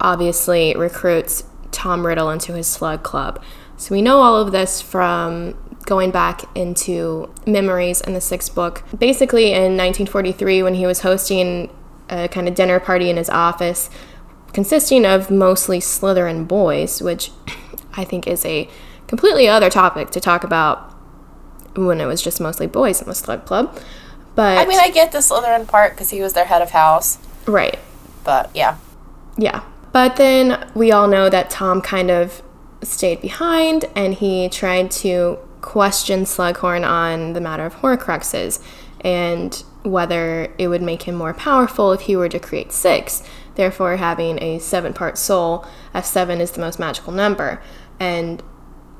obviously 0.00 0.74
recruits 0.74 1.44
Tom 1.70 2.06
Riddle 2.06 2.30
into 2.30 2.54
his 2.54 2.66
slug 2.66 3.02
club. 3.02 3.42
So 3.76 3.94
we 3.94 4.00
know 4.00 4.22
all 4.22 4.36
of 4.40 4.52
this 4.52 4.80
from 4.80 5.54
going 5.86 6.10
back 6.10 6.42
into 6.56 7.32
memories 7.46 8.00
in 8.00 8.12
the 8.12 8.20
sixth 8.20 8.54
book. 8.54 8.82
Basically, 8.96 9.52
in 9.52 9.76
1943, 9.76 10.62
when 10.62 10.74
he 10.74 10.86
was 10.86 11.00
hosting 11.00 11.70
a 12.10 12.28
kind 12.28 12.48
of 12.48 12.54
dinner 12.54 12.78
party 12.78 13.08
in 13.08 13.16
his 13.16 13.30
office, 13.30 13.88
consisting 14.52 15.06
of 15.06 15.30
mostly 15.30 15.78
Slytherin 15.78 16.46
boys, 16.46 17.00
which 17.00 17.30
I 17.96 18.04
think 18.04 18.26
is 18.26 18.44
a 18.44 18.68
completely 19.06 19.48
other 19.48 19.70
topic 19.70 20.10
to 20.10 20.20
talk 20.20 20.44
about 20.44 20.92
when 21.76 22.00
it 22.00 22.06
was 22.06 22.22
just 22.22 22.40
mostly 22.40 22.66
boys 22.66 23.00
in 23.00 23.08
the 23.08 23.14
Slug 23.14 23.44
Club. 23.44 23.78
But 24.34 24.58
I 24.58 24.66
mean, 24.66 24.80
I 24.80 24.90
get 24.90 25.12
the 25.12 25.18
Slytherin 25.18 25.66
part 25.66 25.92
because 25.92 26.10
he 26.10 26.20
was 26.20 26.34
their 26.34 26.44
head 26.44 26.62
of 26.62 26.70
house, 26.70 27.18
right, 27.46 27.78
but 28.24 28.50
yeah. 28.54 28.76
yeah. 29.38 29.62
But 29.92 30.16
then 30.16 30.70
we 30.74 30.92
all 30.92 31.08
know 31.08 31.30
that 31.30 31.48
Tom 31.48 31.80
kind 31.80 32.10
of 32.10 32.42
stayed 32.82 33.22
behind 33.22 33.86
and 33.94 34.14
he 34.14 34.48
tried 34.50 34.90
to 34.90 35.38
question 35.66 36.22
Slughorn 36.22 36.88
on 36.88 37.32
the 37.34 37.40
matter 37.40 37.66
of 37.66 37.74
Horcruxes 37.76 38.62
and 39.00 39.62
whether 39.82 40.54
it 40.58 40.68
would 40.68 40.80
make 40.80 41.02
him 41.02 41.14
more 41.14 41.34
powerful 41.34 41.92
if 41.92 42.02
he 42.02 42.16
were 42.16 42.28
to 42.28 42.38
create 42.38 42.72
six, 42.72 43.22
therefore 43.56 43.96
having 43.96 44.42
a 44.42 44.58
seven 44.58 44.92
part 44.94 45.18
soul, 45.18 45.66
as 45.92 46.06
seven 46.06 46.40
is 46.40 46.52
the 46.52 46.60
most 46.60 46.78
magical 46.78 47.12
number. 47.12 47.60
And 48.00 48.42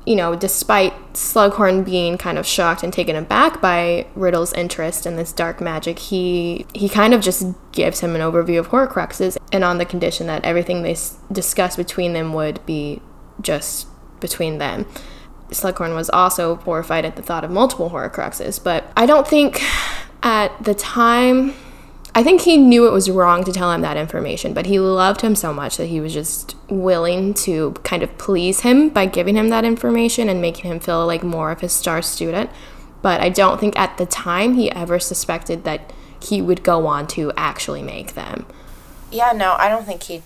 you 0.05 0.15
know, 0.15 0.35
despite 0.37 0.93
Slughorn 1.13 1.83
being 1.83 2.17
kind 2.17 2.37
of 2.37 2.45
shocked 2.45 2.81
and 2.81 2.93
taken 2.93 3.17
aback 3.17 3.59
by 3.61 4.07
Riddle's 4.15 4.53
interest 4.53 5.05
in 5.05 5.17
this 5.17 5.33
dark 5.33 5.59
magic, 5.59 5.99
he 5.99 6.65
he 6.73 6.87
kind 6.87 7.13
of 7.13 7.21
just 7.21 7.45
gives 7.73 7.99
him 7.99 8.15
an 8.15 8.21
overview 8.21 8.59
of 8.59 8.69
Horcruxes, 8.69 9.37
and 9.51 9.63
on 9.65 9.79
the 9.79 9.85
condition 9.85 10.27
that 10.27 10.45
everything 10.45 10.83
they 10.83 10.91
s- 10.91 11.17
discuss 11.29 11.75
between 11.75 12.13
them 12.13 12.33
would 12.33 12.65
be 12.65 13.01
just 13.41 13.87
between 14.21 14.57
them. 14.59 14.85
Slughorn 15.49 15.95
was 15.95 16.09
also 16.09 16.55
horrified 16.57 17.05
at 17.05 17.15
the 17.15 17.21
thought 17.21 17.43
of 17.43 17.51
multiple 17.51 17.89
Horcruxes, 17.89 18.61
but 18.63 18.91
I 18.95 19.05
don't 19.05 19.27
think 19.27 19.63
at 20.23 20.63
the 20.63 20.73
time 20.73 21.53
I 22.17 22.23
think 22.23 22.41
he 22.41 22.57
knew 22.57 22.87
it 22.87 22.91
was 22.91 23.11
wrong 23.11 23.43
to 23.43 23.51
tell 23.51 23.71
him 23.71 23.81
that 23.81 23.95
information, 23.95 24.55
but 24.55 24.65
he 24.65 24.79
loved 24.79 25.21
him 25.21 25.35
so 25.35 25.53
much 25.53 25.77
that 25.77 25.85
he 25.85 25.99
was 25.99 26.13
just 26.15 26.55
willing 26.67 27.35
to 27.35 27.73
kind 27.83 28.01
of 28.01 28.17
please 28.17 28.61
him 28.61 28.89
by 28.89 29.05
giving 29.05 29.35
him 29.35 29.49
that 29.49 29.63
information 29.63 30.27
and 30.27 30.41
making 30.41 30.71
him 30.71 30.79
feel 30.79 31.05
like 31.05 31.23
more 31.23 31.51
of 31.51 31.61
his 31.61 31.73
star 31.73 32.01
student. 32.01 32.49
But 33.03 33.21
I 33.21 33.29
don't 33.29 33.59
think 33.59 33.77
at 33.77 33.99
the 33.99 34.07
time 34.07 34.55
he 34.55 34.71
ever 34.71 34.97
suspected 34.97 35.63
that 35.65 35.93
he 36.19 36.41
would 36.41 36.63
go 36.63 36.87
on 36.87 37.05
to 37.09 37.31
actually 37.37 37.83
make 37.83 38.15
them. 38.15 38.47
Yeah, 39.11 39.31
no, 39.33 39.53
I 39.53 39.69
don't 39.69 39.85
think 39.85 40.01
he 40.01 40.23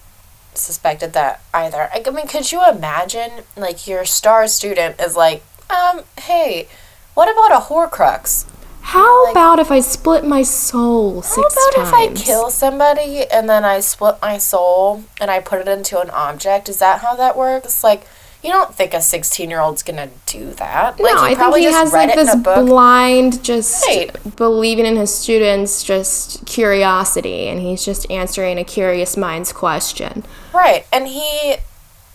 suspected 0.53 1.13
that 1.13 1.41
either. 1.53 1.89
I 1.93 2.07
mean, 2.09 2.27
could 2.27 2.51
you 2.51 2.61
imagine, 2.67 3.43
like, 3.55 3.87
your 3.87 4.05
star 4.05 4.47
student 4.47 4.99
is 4.99 5.15
like, 5.15 5.43
um, 5.69 6.01
hey, 6.19 6.67
what 7.13 7.31
about 7.31 7.57
a 7.57 7.65
Horcrux? 7.65 8.45
How 8.81 9.31
about 9.31 9.59
if 9.59 9.71
I 9.71 9.79
split 9.79 10.25
my 10.25 10.41
soul 10.41 11.21
six 11.21 11.55
How 11.55 11.69
about 11.69 11.93
times? 11.93 12.19
if 12.21 12.23
I 12.23 12.25
kill 12.25 12.49
somebody 12.49 13.25
and 13.31 13.47
then 13.47 13.63
I 13.63 13.79
split 13.79 14.15
my 14.21 14.37
soul 14.37 15.03
and 15.19 15.29
I 15.29 15.39
put 15.39 15.59
it 15.61 15.67
into 15.67 15.99
an 16.01 16.09
object? 16.09 16.67
Is 16.67 16.79
that 16.79 17.01
how 17.01 17.15
that 17.15 17.37
works? 17.37 17.83
Like, 17.83 18.05
you 18.43 18.49
don't 18.51 18.73
think 18.73 18.93
a 18.93 19.01
16 19.01 19.49
year 19.49 19.59
old's 19.59 19.83
gonna 19.83 20.09
do 20.25 20.51
that. 20.53 20.97
No, 20.99 21.05
like, 21.05 21.37
I 21.37 21.51
think 21.51 21.57
he 21.57 21.63
has 21.71 21.93
like 21.93 22.15
this 22.15 22.35
book. 22.35 22.65
blind, 22.65 23.43
just 23.43 23.85
Right. 23.85 24.35
believing 24.35 24.85
in 24.85 24.95
his 24.95 25.13
students, 25.13 25.83
just 25.83 26.45
curiosity, 26.45 27.47
and 27.47 27.59
he's 27.59 27.83
just 27.85 28.09
answering 28.09 28.57
a 28.57 28.63
curious 28.63 29.15
mind's 29.15 29.51
question. 29.53 30.23
Right, 30.53 30.85
and 30.91 31.07
he, 31.07 31.57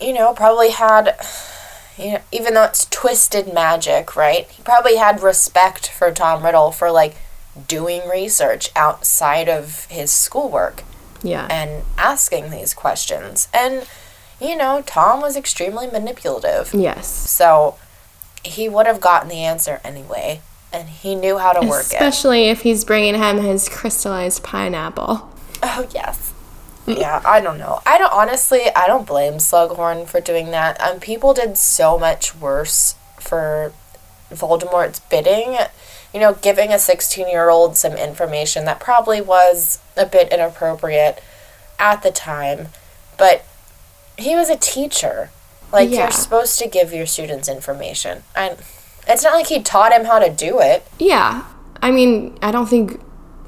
you 0.01 0.13
know, 0.13 0.33
probably 0.33 0.71
had, 0.71 1.15
you 1.97 2.13
know, 2.13 2.19
even 2.31 2.53
though 2.55 2.63
it's 2.63 2.85
twisted 2.89 3.53
magic, 3.53 4.15
right? 4.15 4.47
He 4.49 4.61
probably 4.63 4.97
had 4.97 5.21
respect 5.23 5.87
for 5.89 6.11
Tom 6.11 6.43
Riddle 6.45 6.71
for 6.71 6.91
like 6.91 7.15
doing 7.67 8.07
research 8.07 8.69
outside 8.75 9.49
of 9.49 9.85
his 9.89 10.11
schoolwork 10.11 10.83
Yeah. 11.23 11.47
and 11.49 11.83
asking 11.97 12.51
these 12.51 12.73
questions. 12.75 13.47
And, 13.53 13.87
you 14.39 14.55
know, 14.55 14.83
Tom 14.85 15.21
was 15.21 15.35
extremely 15.35 15.87
manipulative. 15.87 16.73
yes. 16.73 17.07
So 17.07 17.75
he 18.43 18.69
would 18.69 18.85
have 18.85 19.01
gotten 19.01 19.29
the 19.29 19.43
answer 19.43 19.81
anyway, 19.83 20.41
and 20.71 20.89
he 20.89 21.15
knew 21.15 21.37
how 21.37 21.53
to 21.53 21.67
work 21.67 21.85
it. 21.87 21.93
Especially 21.93 22.45
if 22.49 22.61
he's 22.61 22.85
bringing 22.85 23.15
him 23.15 23.37
his 23.37 23.67
crystallized 23.69 24.43
pineapple. 24.43 25.29
Oh 25.63 25.87
yes. 25.93 26.33
Yeah, 26.85 27.21
I 27.25 27.41
don't 27.41 27.57
know. 27.57 27.81
I 27.85 27.97
don't 27.97 28.13
honestly. 28.13 28.61
I 28.73 28.87
don't 28.87 29.05
blame 29.05 29.33
Slughorn 29.33 30.07
for 30.07 30.21
doing 30.21 30.51
that. 30.51 30.79
Um, 30.79 31.01
people 31.01 31.33
did 31.33 31.57
so 31.57 31.99
much 31.99 32.33
worse 32.35 32.95
for 33.19 33.73
Voldemort's 34.31 35.01
bidding. 35.01 35.57
You 36.13 36.21
know, 36.21 36.35
giving 36.35 36.71
a 36.71 36.79
sixteen-year-old 36.79 37.75
some 37.75 37.93
information 37.93 38.63
that 38.65 38.79
probably 38.79 39.19
was 39.19 39.79
a 39.97 40.05
bit 40.05 40.31
inappropriate 40.31 41.21
at 41.77 42.03
the 42.03 42.11
time, 42.11 42.69
but 43.17 43.43
he 44.17 44.35
was 44.35 44.49
a 44.49 44.57
teacher. 44.57 45.29
Like 45.71 45.89
Yeah. 45.89 46.03
you're 46.03 46.11
supposed 46.11 46.57
to 46.59 46.67
give 46.67 46.93
your 46.93 47.05
students 47.05 47.49
information, 47.49 48.23
and 48.35 48.57
it's 49.07 49.23
not 49.23 49.33
like 49.33 49.47
he 49.47 49.61
taught 49.61 49.91
him 49.91 50.05
how 50.05 50.19
to 50.19 50.29
do 50.29 50.59
it. 50.59 50.85
Yeah. 50.99 51.43
I 51.81 51.91
mean, 51.91 52.37
I 52.41 52.51
don't 52.51 52.67
think 52.67 52.99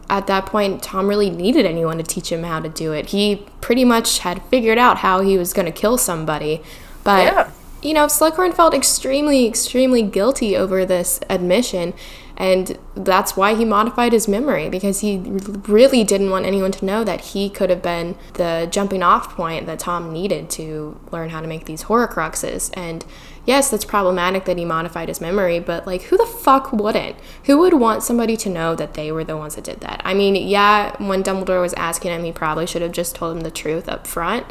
at 0.10 0.28
that 0.28 0.46
point 0.46 0.84
Tom 0.84 1.08
really 1.08 1.30
needed 1.30 1.66
anyone 1.66 1.98
to 1.98 2.04
teach 2.04 2.32
him 2.32 2.44
how 2.44 2.60
to 2.60 2.70
do 2.70 2.92
it. 2.94 3.08
He 3.08 3.46
pretty 3.62 3.86
much 3.86 4.20
had 4.20 4.42
figured 4.50 4.78
out 4.78 4.98
how 4.98 5.22
he 5.22 5.38
was 5.38 5.54
going 5.54 5.66
to 5.66 5.72
kill 5.72 5.98
somebody. 5.98 6.62
But, 7.04 7.24
Yeah. 7.26 7.50
you 7.82 7.94
know, 7.94 8.06
Slughorn 8.08 8.54
felt 8.54 8.74
extremely, 8.74 9.46
extremely 9.48 10.02
guilty 10.02 10.56
over 10.58 10.86
this 10.86 11.20
admission. 11.30 11.94
And 12.40 12.80
that's 12.96 13.36
why 13.36 13.54
he 13.54 13.66
modified 13.66 14.14
his 14.14 14.26
memory 14.28 14.70
because 14.70 15.02
he 15.02 15.18
really 15.68 16.06
didn't 16.06 16.30
want 16.30 16.46
anyone 16.46 16.72
to 16.72 16.86
know 16.86 17.04
that 17.04 17.20
he 17.20 17.50
could 17.50 17.70
have 17.70 17.82
been 17.82 18.16
the 18.36 18.70
jumping 18.72 19.04
off 19.04 19.36
point 19.36 19.66
that 19.66 19.80
Tom 19.80 20.14
needed 20.14 20.50
to 20.52 20.98
learn 21.12 21.32
how 21.32 21.42
to 21.42 21.48
make 21.48 21.66
these 21.66 21.84
Horcruxes. 21.84 22.72
And 22.76 23.06
yes, 23.46 23.70
that's 23.70 23.84
problematic 23.84 24.46
that 24.46 24.58
he 24.58 24.64
modified 24.64 25.10
his 25.10 25.20
memory, 25.20 25.60
but 25.60 25.86
like, 25.86 26.04
who 26.04 26.16
the 26.16 26.26
fuck 26.26 26.72
wouldn't? 26.72 27.18
Who 27.44 27.58
would 27.58 27.74
want 27.74 28.04
somebody 28.04 28.38
to 28.38 28.50
know 28.50 28.74
that 28.74 28.94
they 28.94 29.12
were 29.12 29.26
the 29.26 29.36
ones 29.36 29.56
that 29.56 29.66
did 29.66 29.82
that? 29.82 30.02
I 30.06 30.14
mean, 30.14 30.36
yeah, 30.36 30.96
when 31.06 31.24
Dumbledore 31.24 31.62
was 31.62 31.74
asking 31.74 32.12
him, 32.12 32.24
he 32.24 32.32
probably 32.32 32.66
should 32.66 32.82
have 32.82 32.94
just 32.94 33.16
told 33.16 33.36
him 33.36 33.44
the 33.44 33.52
truth 33.52 33.90
up 33.90 34.08
front. 34.08 34.46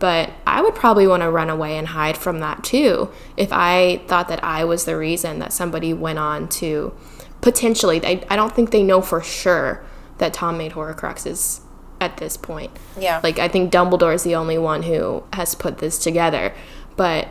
But 0.00 0.30
I 0.46 0.60
would 0.60 0.74
probably 0.74 1.06
want 1.06 1.22
to 1.22 1.30
run 1.30 1.50
away 1.50 1.76
and 1.76 1.88
hide 1.88 2.16
from 2.16 2.40
that 2.40 2.64
too 2.64 3.10
if 3.36 3.48
I 3.52 4.00
thought 4.06 4.28
that 4.28 4.42
I 4.42 4.64
was 4.64 4.84
the 4.84 4.96
reason 4.96 5.38
that 5.40 5.52
somebody 5.52 5.92
went 5.92 6.18
on 6.18 6.48
to 6.48 6.92
potentially. 7.40 8.04
I, 8.04 8.24
I 8.30 8.36
don't 8.36 8.54
think 8.54 8.70
they 8.70 8.82
know 8.82 9.00
for 9.00 9.22
sure 9.22 9.84
that 10.18 10.34
Tom 10.34 10.58
made 10.58 10.72
Horcruxes 10.72 11.60
at 12.00 12.16
this 12.18 12.36
point. 12.36 12.72
Yeah. 12.98 13.20
Like, 13.22 13.38
I 13.38 13.48
think 13.48 13.72
Dumbledore 13.72 14.14
is 14.14 14.24
the 14.24 14.34
only 14.34 14.58
one 14.58 14.84
who 14.84 15.24
has 15.32 15.54
put 15.54 15.78
this 15.78 15.98
together. 15.98 16.54
But 16.96 17.28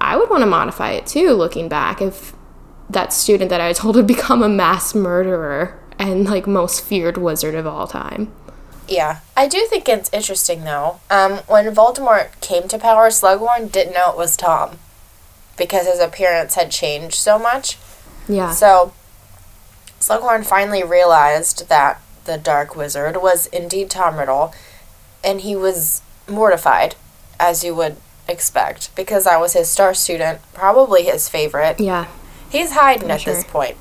I 0.00 0.16
would 0.16 0.30
want 0.30 0.42
to 0.42 0.46
modify 0.46 0.92
it 0.92 1.06
too, 1.06 1.32
looking 1.32 1.68
back, 1.68 2.00
if 2.00 2.32
that 2.88 3.12
student 3.12 3.50
that 3.50 3.60
I 3.60 3.72
told 3.72 3.96
had 3.96 4.06
become 4.06 4.42
a 4.42 4.48
mass 4.48 4.94
murderer 4.94 5.78
and 5.98 6.24
like 6.24 6.46
most 6.46 6.82
feared 6.82 7.18
wizard 7.18 7.54
of 7.54 7.66
all 7.66 7.86
time. 7.86 8.32
Yeah, 8.88 9.20
I 9.36 9.46
do 9.46 9.66
think 9.70 9.88
it's 9.88 10.10
interesting 10.12 10.64
though. 10.64 11.00
Um, 11.10 11.38
when 11.46 11.72
Voldemort 11.72 12.40
came 12.40 12.66
to 12.68 12.78
power, 12.78 13.08
Slughorn 13.08 13.70
didn't 13.70 13.94
know 13.94 14.10
it 14.10 14.16
was 14.16 14.36
Tom 14.36 14.78
because 15.56 15.86
his 15.86 16.00
appearance 16.00 16.54
had 16.54 16.72
changed 16.72 17.14
so 17.14 17.38
much. 17.38 17.78
Yeah. 18.28 18.50
So 18.50 18.92
Slughorn 20.00 20.44
finally 20.44 20.82
realized 20.82 21.68
that 21.68 22.00
the 22.24 22.38
Dark 22.38 22.74
Wizard 22.74 23.22
was 23.22 23.46
indeed 23.46 23.90
Tom 23.90 24.18
Riddle, 24.18 24.54
and 25.22 25.42
he 25.42 25.54
was 25.54 26.02
mortified, 26.28 26.94
as 27.38 27.62
you 27.62 27.74
would 27.74 27.96
expect, 28.26 28.94
because 28.96 29.26
I 29.26 29.36
was 29.36 29.52
his 29.52 29.68
star 29.68 29.94
student, 29.94 30.40
probably 30.54 31.04
his 31.04 31.28
favorite. 31.28 31.78
yeah. 31.78 32.06
He's 32.50 32.72
hiding 32.72 33.10
at 33.12 33.20
sure. 33.20 33.34
this 33.34 33.44
point. 33.44 33.76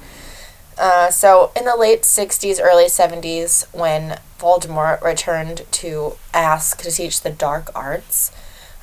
Uh, 0.77 1.09
so, 1.09 1.51
in 1.55 1.65
the 1.65 1.75
late 1.75 2.03
60s, 2.03 2.59
early 2.61 2.85
70s, 2.85 3.65
when 3.73 4.19
Voldemort 4.39 5.01
returned 5.01 5.65
to 5.71 6.13
ask 6.33 6.81
to 6.83 6.91
teach 6.91 7.21
the 7.21 7.31
dark 7.31 7.71
arts, 7.73 8.31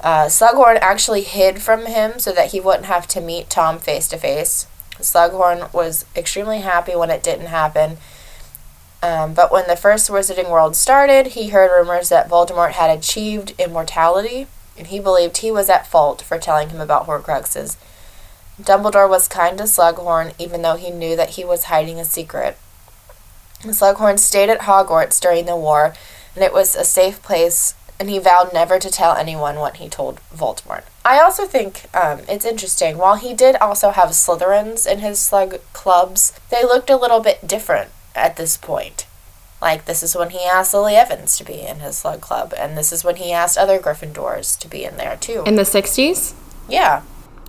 uh, 0.01 0.27
Slughorn 0.27 0.79
actually 0.81 1.23
hid 1.23 1.63
from 1.63 1.87
him 1.87 2.19
so 2.19 2.33
that 2.33 2.51
he 2.51 2.61
wouldn't 2.61 2.87
have 2.87 3.07
to 3.09 3.21
meet 3.21 3.49
Tom 3.49 3.79
face 3.79 4.09
to 4.09 4.19
face. 4.19 4.67
Slughorn 5.01 5.73
was 5.73 6.05
extremely 6.15 6.61
happy 6.61 6.95
when 6.95 7.11
it 7.11 7.23
didn't 7.23 7.47
happen. 7.47 7.99
Um, 9.03 9.35
but 9.35 9.53
when 9.53 9.67
the 9.69 9.77
first 9.77 10.11
Wizarding 10.11 10.51
World 10.51 10.75
started, 10.75 11.29
he 11.29 11.51
heard 11.51 11.71
rumors 11.71 12.09
that 12.09 12.29
Voldemort 12.29 12.73
had 12.73 12.91
achieved 12.91 13.55
immortality, 13.59 14.47
and 14.77 14.89
he 14.89 14.99
believed 14.99 15.39
he 15.39 15.51
was 15.51 15.69
at 15.69 15.87
fault 15.87 16.23
for 16.23 16.39
telling 16.39 16.71
him 16.71 16.81
about 16.81 17.07
Horcruxes. 17.07 17.77
Dumbledore 18.61 19.09
was 19.09 19.29
kind 19.29 19.59
to 19.59 19.65
Slughorn, 19.65 20.33
even 20.39 20.63
though 20.63 20.77
he 20.77 20.91
knew 20.91 21.15
that 21.15 21.31
he 21.31 21.45
was 21.45 21.65
hiding 21.65 22.01
a 22.01 22.05
secret. 22.05 22.57
Slughorn 23.61 24.19
stayed 24.19 24.49
at 24.49 24.61
Hogwarts 24.61 25.21
during 25.21 25.45
the 25.45 25.57
war, 25.57 25.95
and 26.35 26.43
it 26.43 26.53
was 26.53 26.75
a 26.75 26.85
safe 26.85 27.23
place, 27.23 27.75
and 28.01 28.09
he 28.09 28.19
vowed 28.19 28.53
never 28.53 28.79
to 28.79 28.91
tell 28.91 29.15
anyone 29.15 29.57
what 29.57 29.77
he 29.77 29.89
told 29.89 30.21
Voldemort. 30.35 30.85
I 31.09 31.21
also 31.21 31.47
think 31.47 31.85
um, 31.95 32.21
it's 32.29 32.45
interesting. 32.45 32.99
While 32.99 33.15
he 33.15 33.33
did 33.33 33.55
also 33.57 33.91
have 33.91 34.09
Slytherins 34.11 34.91
in 34.91 34.99
his 34.99 35.21
slug 35.21 35.61
clubs, 35.73 36.33
they 36.51 36.65
looked 36.65 36.91
a 36.91 36.97
little 36.97 37.21
bit 37.21 37.47
different 37.47 37.91
at 38.17 38.37
this 38.37 38.57
point. 38.57 39.07
Like, 39.63 39.85
this 39.85 40.03
is 40.03 40.17
when 40.17 40.31
he 40.31 40.41
asked 40.45 40.75
Lily 40.75 40.97
Evans 40.97 41.39
to 41.39 41.45
be 41.45 41.61
in 41.61 41.79
his 41.79 41.97
slug 41.97 42.21
club, 42.21 42.53
and 42.59 42.77
this 42.77 42.91
is 42.93 43.05
when 43.05 43.17
he 43.17 43.33
asked 43.33 43.57
other 43.57 43.79
Gryffindors 43.79 44.59
to 44.59 44.69
be 44.69 44.85
in 44.85 44.97
there, 44.97 45.17
too. 45.17 45.45
In 45.47 45.55
the 45.55 45.63
60s? 45.63 46.35
yeah. 46.69 47.03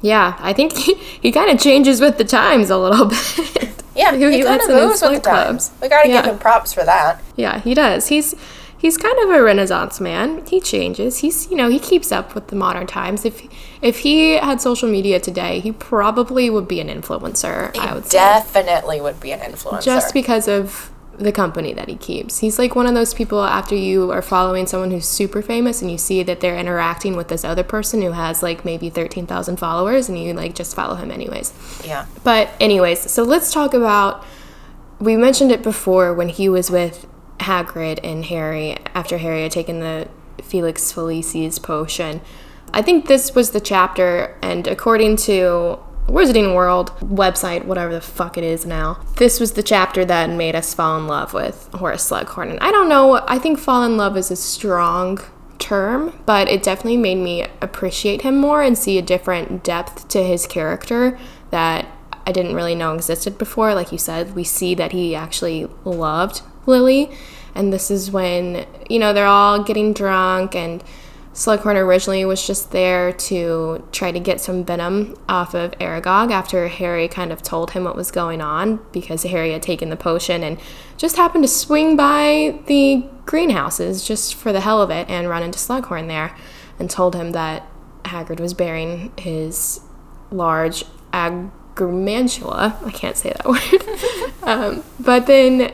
Yeah, 0.04 0.38
I 0.40 0.54
think 0.54 0.74
he, 0.78 0.94
he 0.94 1.32
kind 1.32 1.50
of 1.50 1.60
changes 1.60 2.00
with 2.00 2.20
the 2.20 2.24
times 2.24 2.70
a 2.70 2.78
little 2.78 3.06
bit. 3.08 3.84
Yeah, 3.96 4.12
Who 4.16 4.28
he, 4.30 4.38
he 4.38 4.44
kind 4.44 4.62
of 4.62 4.70
moves 4.70 5.02
with 5.02 5.24
the 5.24 5.28
times. 5.28 5.72
We 5.82 5.90
gotta 5.90 6.08
Yeah. 6.08 6.22
give 6.22 6.34
him 6.34 6.38
props 6.38 6.72
for 6.72 6.84
that. 6.86 7.20
yeah, 7.36 7.60
he 7.62 7.74
does. 7.74 8.08
He's 8.10 8.36
he's 8.78 8.98
kind 8.98 9.18
of 9.24 9.30
a 9.30 9.42
renaissance 9.42 10.00
man. 10.00 10.46
He 10.46 10.60
changes. 10.60 11.20
He's, 11.20 11.50
you 11.50 11.58
know, 11.58 11.70
he 11.70 11.80
keeps 11.80 12.12
up 12.12 12.36
with 12.36 12.48
the 12.48 12.56
modern 12.56 12.88
times. 12.88 13.26
If 13.26 13.42
if 13.82 14.00
he 14.00 14.34
had 14.34 14.62
social 14.62 14.90
media 14.90 15.20
today, 15.20 15.60
he 15.60 15.72
probably 15.72 16.50
would 16.50 16.68
be 16.68 16.80
an 16.80 16.88
influencer, 16.88 17.76
I 17.78 17.94
would 17.94 18.06
say. 18.06 18.18
Definitely 18.18 19.02
would 19.02 19.20
be 19.20 19.32
an 19.32 19.40
influencer. 19.40 19.84
Just 19.84 20.14
because 20.14 20.48
of 20.48 20.92
the 21.18 21.32
company 21.32 21.74
that 21.74 21.88
he 21.88 21.96
keeps. 21.96 22.40
He's 22.40 22.60
like 22.60 22.76
one 22.76 22.86
of 22.86 22.94
those 22.94 23.14
people 23.14 23.44
after 23.44 23.76
you 23.76 24.12
are 24.12 24.22
following 24.22 24.68
someone 24.68 24.92
who's 24.92 25.08
super 25.08 25.42
famous 25.42 25.82
and 25.82 25.90
you 25.90 25.98
see 25.98 26.22
that 26.24 26.42
they're 26.42 26.58
interacting 26.58 27.16
with 27.16 27.28
this 27.28 27.44
other 27.44 27.64
person 27.64 28.02
who 28.04 28.12
has 28.12 28.44
like 28.44 28.64
maybe 28.64 28.90
13,000 28.92 29.58
followers 29.58 30.10
and 30.10 30.20
you 30.20 30.34
like 30.34 30.54
just 30.54 30.76
follow 30.76 30.94
him 30.96 31.10
anyways. 31.10 31.54
yeah. 31.84 32.06
But 32.24 32.50
anyways, 32.60 33.10
so 33.12 33.24
let's 33.24 33.52
talk 33.52 33.74
about 33.74 34.24
we 35.00 35.16
mentioned 35.16 35.52
it 35.52 35.64
before 35.64 36.14
when 36.14 36.30
he 36.30 36.50
was 36.50 36.70
with 36.70 37.08
Hagrid 37.40 38.00
and 38.04 38.26
Harry 38.26 38.78
after 38.94 39.18
Harry 39.18 39.44
had 39.44 39.52
taken 39.52 39.80
the 39.80 40.08
Felix 40.42 40.92
Felicis 40.92 41.62
potion. 41.62 42.22
I 42.74 42.82
think 42.82 43.08
this 43.08 43.34
was 43.34 43.52
the 43.52 43.62
chapter 43.62 44.38
and 44.42 44.68
according 44.68 45.18
to 45.18 45.80
Wizarding 46.08 46.56
World 46.56 46.92
website, 47.00 47.66
whatever 47.66 47.94
the 47.94 48.02
fuck 48.02 48.38
it 48.38 48.44
is 48.44 48.66
now. 48.66 49.00
This 49.18 49.40
was 49.40 49.54
the 49.54 49.64
chapter 49.64 50.06
that 50.06 50.30
made 50.30 50.56
us 50.56 50.74
fall 50.74 50.98
in 50.98 51.08
love 51.08 51.34
with 51.34 51.70
Horace 51.74 52.10
Slughorn. 52.10 52.50
And 52.52 52.60
I 52.60 52.72
don't 52.72 52.88
know, 52.88 53.24
I 53.28 53.40
think 53.40 53.60
fall 53.60 53.84
in 53.84 53.98
love 53.98 54.16
is 54.16 54.32
a 54.32 54.38
strong 54.38 55.20
term, 55.60 56.18
but 56.26 56.48
it 56.48 56.64
definitely 56.64 56.98
made 56.98 57.18
me 57.18 57.46
appreciate 57.62 58.22
him 58.22 58.38
more 58.38 58.62
and 58.62 58.78
see 58.78 58.98
a 58.98 59.02
different 59.02 59.64
depth 59.64 60.08
to 60.10 60.24
his 60.24 60.48
character 60.48 61.20
that 61.50 61.88
I 62.26 62.32
didn't 62.32 62.56
really 62.56 62.76
know 62.76 62.94
existed 62.94 63.38
before. 63.38 63.74
Like 63.74 63.92
you 63.92 63.98
said, 63.98 64.36
we 64.36 64.44
see 64.44 64.76
that 64.76 64.92
he 64.94 65.14
actually 65.16 65.68
loved 65.84 66.42
Lily. 66.68 67.10
And 67.56 67.74
this 67.74 67.90
is 67.90 68.12
when, 68.12 68.66
you 68.90 69.00
know, 69.00 69.14
they're 69.14 69.26
all 69.26 69.64
getting 69.64 69.94
drunk 69.94 70.56
and 70.56 70.84
Slughorn 71.38 71.76
originally 71.76 72.26
was 72.26 72.46
just 72.46 72.72
there 72.72 73.14
to 73.14 73.88
try 73.92 74.12
to 74.12 74.20
get 74.20 74.42
some 74.42 74.66
venom 74.66 75.16
off 75.30 75.54
of 75.54 75.70
Aragog 75.74 76.32
after 76.32 76.68
Harry 76.68 77.08
kind 77.08 77.32
of 77.32 77.44
told 77.44 77.72
him 77.72 77.84
what 77.84 77.96
was 77.96 78.10
going 78.10 78.42
on 78.42 78.80
because 78.92 79.22
Harry 79.22 79.52
had 79.52 79.62
taken 79.62 79.90
the 79.92 79.96
potion 79.96 80.42
and 80.42 80.60
just 80.98 81.16
happened 81.16 81.44
to 81.44 81.48
swing 81.48 81.96
by 81.96 82.60
the 82.66 83.06
greenhouses 83.28 84.04
just 84.04 84.34
for 84.34 84.52
the 84.52 84.62
hell 84.62 84.82
of 84.82 84.90
it 84.90 85.08
and 85.12 85.30
run 85.30 85.44
into 85.44 85.60
Slughorn 85.60 86.08
there 86.08 86.36
and 86.80 86.90
told 86.90 87.14
him 87.14 87.34
that 87.34 87.68
Hagrid 88.06 88.40
was 88.40 88.56
bearing 88.56 89.12
his 89.16 89.82
large 90.32 90.86
agrumantula. 91.14 92.84
I 92.84 92.92
can't 92.92 93.16
say 93.16 93.30
that 93.30 93.46
word. 94.42 94.42
um, 94.42 94.84
but 95.00 95.28
then 95.28 95.72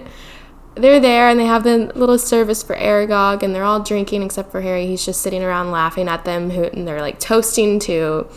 they're 0.76 1.00
there 1.00 1.30
and 1.30 1.40
they 1.40 1.46
have 1.46 1.64
the 1.64 1.92
little 1.96 2.18
service 2.18 2.64
for 2.64 2.76
Aragog 2.76 3.44
and 3.44 3.54
they're 3.54 3.64
all 3.64 3.80
drinking 3.80 4.24
except 4.24 4.52
for 4.52 4.62
Harry. 4.62 4.88
He's 4.88 5.06
just 5.06 5.22
sitting 5.22 5.44
around 5.44 5.72
laughing 5.72 6.08
at 6.08 6.26
them 6.26 6.50
and 6.52 6.88
they're 6.88 7.02
like 7.02 7.20
toasting 7.20 7.80
to 7.82 8.28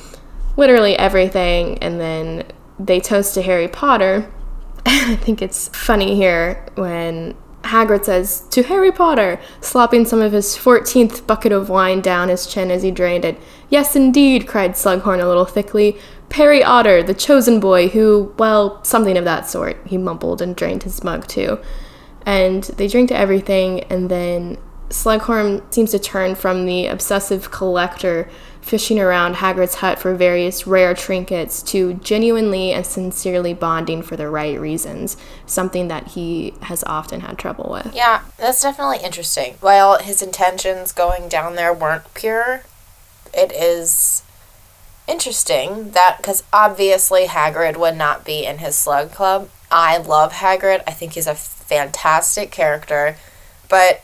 literally 0.57 0.96
everything 0.99 1.79
and 1.79 2.01
then 2.01 2.44
they 2.79 3.01
toast 3.01 3.35
to 3.35 3.42
Harry 3.42 3.68
Potter. 3.68 4.31
I 4.87 5.16
think 5.16 5.40
it's 5.40 5.68
funny 5.68 6.14
here 6.14 6.66
when 6.75 7.35
Hagrid 7.62 8.05
says 8.05 8.42
to 8.51 8.62
Harry 8.64 8.92
Potter, 8.92 9.40
slopping 9.61 10.05
some 10.05 10.20
of 10.20 10.33
his 10.33 10.57
14th 10.57 11.27
bucket 11.27 11.53
of 11.53 11.68
wine 11.68 12.01
down 12.01 12.29
his 12.29 12.46
chin 12.46 12.70
as 12.70 12.83
he 12.83 12.90
drained 12.90 13.25
it. 13.25 13.40
Yes, 13.70 13.96
indeed, 13.96 14.46
cried 14.46 14.72
Slughorn 14.72 15.20
a 15.20 15.27
little 15.27 15.46
thickly. 15.46 15.99
Perry 16.29 16.62
Otter, 16.62 17.03
the 17.03 17.14
chosen 17.14 17.59
boy, 17.61 17.88
who, 17.88 18.35
well, 18.38 18.83
something 18.85 19.16
of 19.16 19.25
that 19.25 19.49
sort, 19.49 19.79
he 19.87 19.96
mumbled 19.96 20.42
and 20.42 20.55
drained 20.55 20.83
his 20.83 21.03
mug 21.03 21.27
too 21.27 21.59
and 22.27 22.65
they 22.65 22.89
drink 22.89 23.09
to 23.09 23.17
everything 23.17 23.85
and 23.85 24.11
then 24.11 24.59
Slughorn 24.89 25.62
seems 25.73 25.91
to 25.93 25.99
turn 25.99 26.35
from 26.35 26.67
the 26.67 26.87
obsessive 26.87 27.51
collector 27.51 28.29
fishing 28.61 28.99
around 28.99 29.37
Hagrid's 29.37 29.77
hut 29.77 29.99
for 29.99 30.15
various 30.15 30.67
rare 30.67 30.95
trinkets 30.95 31.62
to 31.62 31.95
genuinely 31.95 32.73
and 32.73 32.85
sincerely 32.85 33.55
bonding 33.55 34.03
for 34.03 34.17
the 34.17 34.29
right 34.29 34.59
reasons, 34.59 35.17
something 35.47 35.87
that 35.89 36.09
he 36.09 36.53
has 36.62 36.83
often 36.85 37.21
had 37.21 37.39
trouble 37.39 37.71
with. 37.71 37.95
Yeah, 37.95 38.23
that's 38.39 38.62
definitely 38.62 38.99
interesting. 39.05 39.55
While 39.61 39.99
his 39.99 40.21
intentions 40.21 40.93
going 40.93 41.29
down 41.29 41.55
there 41.55 41.73
weren't 41.73 42.12
pure, 42.15 42.62
it 43.33 43.53
is 43.53 44.23
interesting 45.07 45.91
that 45.93 46.17
because 46.19 46.43
obviously 46.53 47.27
Hagrid 47.27 47.77
would 47.77 47.97
not 47.97 48.25
be 48.25 48.45
in 48.45 48.59
his 48.59 48.75
slug 48.75 49.12
club. 49.12 49.49
I 49.71 49.99
love 49.99 50.33
Hagrid. 50.35 50.83
I 50.87 50.91
think 50.91 51.12
he's 51.12 51.29
a 51.29 51.37
fantastic 51.67 52.51
character, 52.51 53.17
but 53.69 54.03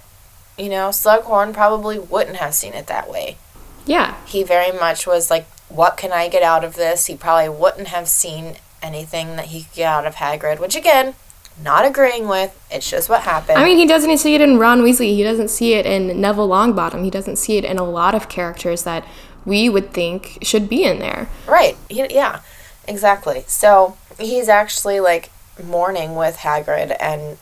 you 0.58 0.68
know, 0.68 0.90
Slughorn 0.90 1.54
probably 1.54 1.98
wouldn't 1.98 2.36
have 2.36 2.54
seen 2.54 2.74
it 2.74 2.86
that 2.86 3.10
way. 3.10 3.38
Yeah. 3.86 4.16
He 4.26 4.42
very 4.42 4.70
much 4.70 5.06
was 5.06 5.30
like, 5.30 5.46
"What 5.68 5.96
can 5.96 6.12
I 6.12 6.28
get 6.28 6.42
out 6.42 6.64
of 6.64 6.76
this?" 6.76 7.06
He 7.06 7.16
probably 7.16 7.48
wouldn't 7.48 7.88
have 7.88 8.08
seen 8.08 8.56
anything 8.82 9.36
that 9.36 9.46
he 9.46 9.62
could 9.62 9.74
get 9.74 9.88
out 9.88 10.06
of 10.06 10.16
Hagrid, 10.16 10.58
which 10.58 10.76
again, 10.76 11.14
not 11.62 11.84
agreeing 11.84 12.28
with. 12.28 12.58
It's 12.70 12.88
just 12.88 13.08
what 13.08 13.22
happened. 13.22 13.58
I 13.58 13.64
mean, 13.64 13.78
he 13.78 13.86
doesn't 13.86 14.18
see 14.18 14.34
it 14.34 14.40
in 14.40 14.58
Ron 14.58 14.82
Weasley. 14.82 15.14
He 15.14 15.22
doesn't 15.22 15.48
see 15.48 15.74
it 15.74 15.86
in 15.86 16.20
Neville 16.20 16.48
Longbottom. 16.48 17.04
He 17.04 17.10
doesn't 17.10 17.36
see 17.36 17.56
it 17.56 17.64
in 17.64 17.78
a 17.78 17.84
lot 17.84 18.14
of 18.14 18.28
characters 18.28 18.82
that 18.84 19.06
we 19.44 19.68
would 19.68 19.92
think 19.92 20.38
should 20.42 20.68
be 20.68 20.84
in 20.84 20.98
there. 20.98 21.28
Right. 21.46 21.76
He, 21.88 22.06
yeah. 22.14 22.40
Exactly. 22.86 23.44
So 23.46 23.96
he's 24.18 24.48
actually 24.48 25.00
like 25.00 25.30
mourning 25.62 26.16
with 26.16 26.38
Hagrid 26.38 26.96
and 27.00 27.38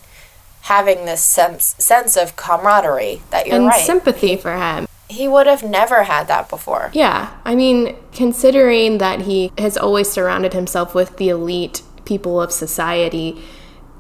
having 0.63 1.05
this 1.07 1.23
sense 1.23 1.75
sense 1.79 2.17
of 2.17 2.37
camaraderie 2.37 3.23
that 3.31 3.47
you're 3.47 3.57
and 3.57 3.67
right. 3.67 3.85
sympathy 3.85 4.37
for 4.37 4.57
him. 4.57 4.87
he 5.09 5.27
would 5.27 5.47
have 5.49 5.65
never 5.65 6.05
had 6.05 6.29
that 6.29 6.49
before. 6.49 6.91
Yeah, 6.95 7.37
I 7.45 7.57
mean, 7.57 7.97
considering 8.13 8.99
that 8.99 9.23
he 9.23 9.51
has 9.59 9.77
always 9.77 10.09
surrounded 10.09 10.53
himself 10.53 10.95
with 10.95 11.17
the 11.17 11.29
elite 11.31 11.83
people 12.05 12.41
of 12.41 12.53
society, 12.53 13.43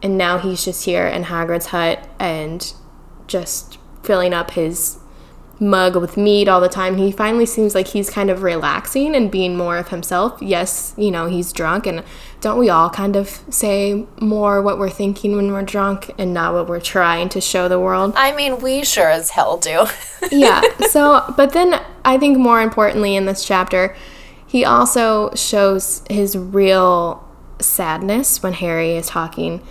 and 0.02 0.16
now 0.16 0.38
he's 0.38 0.64
just 0.64 0.84
here 0.84 1.06
in 1.06 1.24
Hagrid's 1.24 1.66
hut 1.66 2.08
and 2.20 2.72
just 3.26 3.78
filling 4.04 4.32
up 4.32 4.52
his 4.52 4.98
mug 5.60 5.94
with 5.94 6.16
mead 6.16 6.48
all 6.48 6.60
the 6.60 6.68
time. 6.68 6.96
He 6.96 7.12
finally 7.12 7.46
seems 7.46 7.74
like 7.74 7.88
he's 7.88 8.08
kind 8.08 8.30
of 8.30 8.42
relaxing 8.42 9.14
and 9.14 9.30
being 9.30 9.56
more 9.56 9.76
of 9.76 9.88
himself. 9.88 10.40
Yes, 10.40 10.94
you 10.96 11.10
know, 11.10 11.26
he's 11.26 11.52
drunk, 11.52 11.86
and 11.86 12.02
don't 12.40 12.58
we 12.58 12.70
all 12.70 12.88
kind 12.88 13.14
of 13.14 13.28
say 13.50 14.06
more 14.20 14.62
what 14.62 14.78
we're 14.78 14.88
thinking 14.90 15.36
when 15.36 15.52
we're 15.52 15.62
drunk 15.62 16.10
and 16.18 16.32
not 16.32 16.54
what 16.54 16.66
we're 16.68 16.80
trying 16.80 17.28
to 17.30 17.40
show 17.40 17.68
the 17.68 17.78
world? 17.78 18.14
I 18.16 18.34
mean, 18.34 18.60
we 18.60 18.82
sure 18.84 19.10
as 19.10 19.30
hell 19.30 19.58
do. 19.58 19.86
yeah. 20.32 20.62
So, 20.88 21.32
but 21.36 21.52
then 21.52 21.80
I 22.04 22.16
think 22.16 22.38
more 22.38 22.62
importantly 22.62 23.14
in 23.14 23.26
this 23.26 23.44
chapter, 23.44 23.94
he 24.46 24.64
also 24.64 25.32
shows 25.34 26.02
his 26.08 26.36
real 26.36 27.26
sadness 27.60 28.42
when 28.42 28.54
Harry 28.54 28.96
is 28.96 29.06
talking 29.06 29.62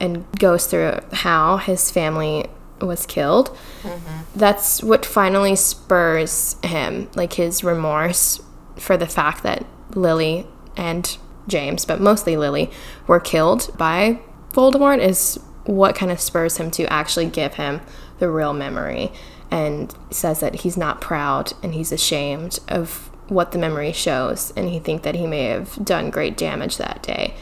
and 0.00 0.24
goes 0.38 0.66
through 0.66 0.98
how 1.12 1.58
his 1.58 1.90
family 1.90 2.46
was 2.80 3.06
killed. 3.06 3.56
Mm-hmm. 3.82 4.38
That's 4.38 4.82
what 4.82 5.06
finally 5.06 5.56
spurs 5.56 6.56
him, 6.62 7.08
like 7.14 7.34
his 7.34 7.62
remorse 7.64 8.40
for 8.76 8.96
the 8.96 9.06
fact 9.06 9.42
that 9.42 9.64
Lily 9.94 10.46
and 10.76 11.16
James, 11.46 11.84
but 11.84 12.00
mostly 12.00 12.36
Lily, 12.36 12.70
were 13.06 13.20
killed 13.20 13.76
by 13.76 14.20
Voldemort 14.52 15.00
is 15.00 15.38
what 15.64 15.94
kind 15.94 16.12
of 16.12 16.20
spurs 16.20 16.58
him 16.58 16.70
to 16.72 16.90
actually 16.92 17.26
give 17.26 17.54
him 17.54 17.80
the 18.18 18.30
real 18.30 18.52
memory 18.52 19.10
and 19.50 19.94
says 20.10 20.40
that 20.40 20.56
he's 20.56 20.76
not 20.76 21.00
proud 21.00 21.52
and 21.62 21.74
he's 21.74 21.92
ashamed 21.92 22.58
of 22.68 23.10
what 23.28 23.52
the 23.52 23.58
memory 23.58 23.92
shows 23.92 24.52
and 24.56 24.68
he 24.68 24.78
think 24.78 25.02
that 25.02 25.14
he 25.14 25.26
may 25.26 25.44
have 25.44 25.82
done 25.84 26.10
great 26.10 26.36
damage 26.36 26.76
that 26.76 27.02
day 27.02 27.34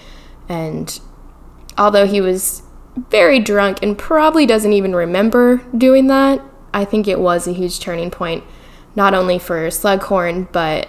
and 0.48 1.00
although 1.76 2.06
he 2.06 2.20
was 2.20 2.62
very 2.96 3.38
drunk 3.38 3.78
and 3.83 3.96
probably 3.96 4.46
doesn't 4.46 4.72
even 4.72 4.94
remember 4.94 5.59
doing 5.76 6.09
that 6.09 6.42
i 6.74 6.85
think 6.85 7.09
it 7.09 7.18
was 7.18 7.46
a 7.46 7.52
huge 7.52 7.81
turning 7.81 8.11
point 8.11 8.44
not 8.94 9.14
only 9.14 9.38
for 9.38 9.66
slughorn 9.68 10.50
but 10.52 10.88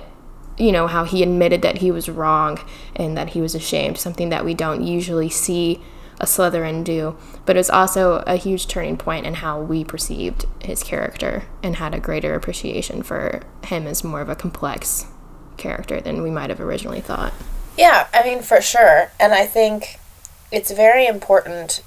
you 0.58 0.72
know 0.72 0.88
how 0.88 1.04
he 1.04 1.24
admitted 1.24 1.62
that 1.62 1.78
he 1.78 1.92
was 1.92 2.10
wrong 2.10 2.60
and 2.96 3.18
that 3.18 3.30
he 3.30 3.42
was 3.42 3.56
ashamed 3.56 3.98
something 3.98 4.30
that 4.30 4.46
we 4.46 4.54
don't 4.54 4.84
usually 4.84 5.30
see 5.30 5.82
a 6.20 6.26
Slytherin 6.26 6.84
do, 6.84 7.18
but 7.46 7.56
it 7.56 7.60
was 7.60 7.70
also 7.70 8.24
a 8.28 8.36
huge 8.36 8.68
turning 8.68 8.98
point 8.98 9.26
in 9.26 9.36
how 9.36 9.60
we 9.60 9.84
perceived 9.84 10.46
his 10.62 10.84
character 10.84 11.46
and 11.62 11.78
had 11.78 11.94
a 11.94 12.00
greater 12.00 12.36
appreciation 12.36 13.04
for 13.04 13.42
him 13.66 13.88
as 13.88 14.04
more 14.04 14.22
of 14.22 14.30
a 14.30 14.36
complex 14.36 15.06
character 15.58 16.00
than 16.00 16.22
we 16.22 16.30
might 16.30 16.50
have 16.50 16.62
originally 16.62 17.02
thought. 17.02 17.34
Yeah, 17.78 18.08
I 18.14 18.24
mean, 18.24 18.42
for 18.42 18.62
sure. 18.62 19.12
And 19.20 19.34
I 19.34 19.46
think 19.46 20.00
it's 20.52 20.72
very 20.72 21.08
important 21.08 21.82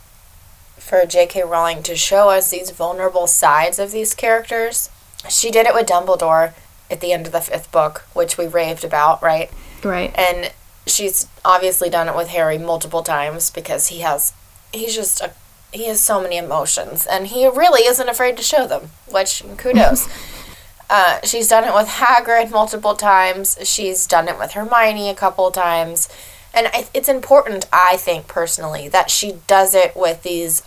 for 0.87 1.05
J.K. 1.05 1.43
Rowling 1.43 1.83
to 1.83 1.97
show 1.97 2.29
us 2.31 2.51
these 2.51 2.71
vulnerable 2.71 3.27
sides 3.27 3.81
of 3.81 3.91
these 3.91 4.15
characters. 4.15 4.89
She 5.29 5.51
did 5.51 5.67
it 5.67 5.75
with 5.75 5.89
Dumbledore 5.89 6.53
at 6.89 7.01
the 7.01 7.13
end 7.13 7.27
of 7.27 7.33
the 7.33 7.41
fifth 7.41 7.73
book, 7.73 8.07
which 8.13 8.39
we 8.39 8.47
raved 8.47 8.85
about, 8.85 9.21
right? 9.21 9.51
Right. 9.83 10.15
And 10.17 10.53
she's 10.87 11.27
obviously 11.45 11.91
done 11.91 12.09
it 12.09 12.15
with 12.15 12.29
Harry 12.29 12.57
multiple 12.57 13.03
times 13.03 13.51
because 13.51 13.89
he 13.89 14.01
has, 14.01 14.33
he's 14.73 14.95
just 14.95 15.21
a, 15.21 15.33
he 15.73 15.89
has 15.89 16.01
so 16.01 16.23
many 16.23 16.37
emotions, 16.37 17.05
and 17.05 17.27
he 17.27 17.49
really 17.49 17.83
isn't 17.83 18.09
afraid 18.09 18.37
to 18.37 18.43
show 18.45 18.69
them, 18.69 18.91
which 19.11 19.43
kudos. 19.57 20.09
uh, 20.91 21.19
she's 21.25 21.49
done 21.49 21.65
it 21.65 21.75
with 21.75 21.89
Hagrid 21.89 22.53
multiple 22.53 22.95
times. 22.95 23.59
She's 23.65 24.07
done 24.07 24.29
it 24.29 24.39
with 24.39 24.53
Hermione 24.53 25.11
a 25.11 25.15
couple 25.15 25.51
times. 25.51 26.09
And 26.55 26.71
it's 26.95 27.09
important, 27.09 27.67
I 27.71 27.99
think 27.99 28.29
personally, 28.29 28.89
that 28.89 29.11
she 29.11 29.41
does 29.47 29.75
it 29.75 29.95
with 29.95 30.23
these 30.23 30.63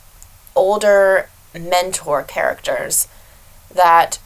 older 0.60 1.30
mentor 1.58 2.24
characters 2.24 3.08
that 3.74 4.20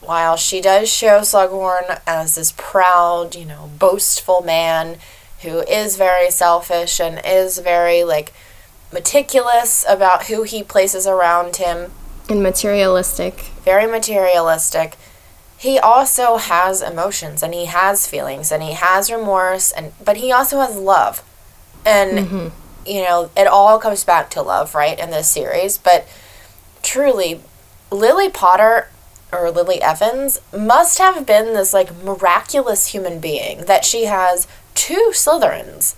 while 0.00 0.36
she 0.36 0.60
does 0.60 0.92
show 0.92 1.20
Slughorn 1.20 2.00
as 2.06 2.36
this 2.36 2.52
proud, 2.56 3.34
you 3.34 3.44
know, 3.44 3.70
boastful 3.78 4.42
man 4.42 4.98
who 5.42 5.60
is 5.60 5.96
very 5.96 6.30
selfish 6.30 7.00
and 7.00 7.20
is 7.24 7.58
very 7.58 8.04
like 8.04 8.32
meticulous 8.92 9.84
about 9.88 10.26
who 10.26 10.44
he 10.44 10.62
places 10.62 11.06
around 11.06 11.56
him 11.56 11.90
and 12.28 12.42
materialistic. 12.42 13.50
Very 13.64 13.86
materialistic. 13.86 14.96
He 15.58 15.78
also 15.78 16.36
has 16.36 16.82
emotions 16.82 17.42
and 17.42 17.54
he 17.54 17.66
has 17.66 18.06
feelings 18.06 18.50
and 18.52 18.62
he 18.62 18.72
has 18.72 19.10
remorse 19.10 19.72
and 19.72 19.92
but 20.04 20.18
he 20.18 20.32
also 20.32 20.60
has 20.60 20.76
love. 20.76 21.22
And 21.84 22.18
mm-hmm. 22.18 22.48
You 22.86 23.02
know, 23.02 23.30
it 23.36 23.46
all 23.46 23.78
comes 23.78 24.04
back 24.04 24.30
to 24.30 24.42
love, 24.42 24.74
right, 24.74 24.98
in 24.98 25.10
this 25.10 25.28
series, 25.28 25.78
but 25.78 26.06
truly 26.82 27.40
Lily 27.90 28.30
Potter 28.30 28.88
or 29.32 29.50
Lily 29.50 29.82
Evans 29.82 30.40
must 30.56 30.98
have 30.98 31.26
been 31.26 31.54
this 31.54 31.74
like 31.74 31.94
miraculous 32.02 32.88
human 32.88 33.18
being 33.18 33.64
that 33.64 33.84
she 33.84 34.04
has 34.04 34.46
two 34.74 35.10
Slytherins. 35.12 35.96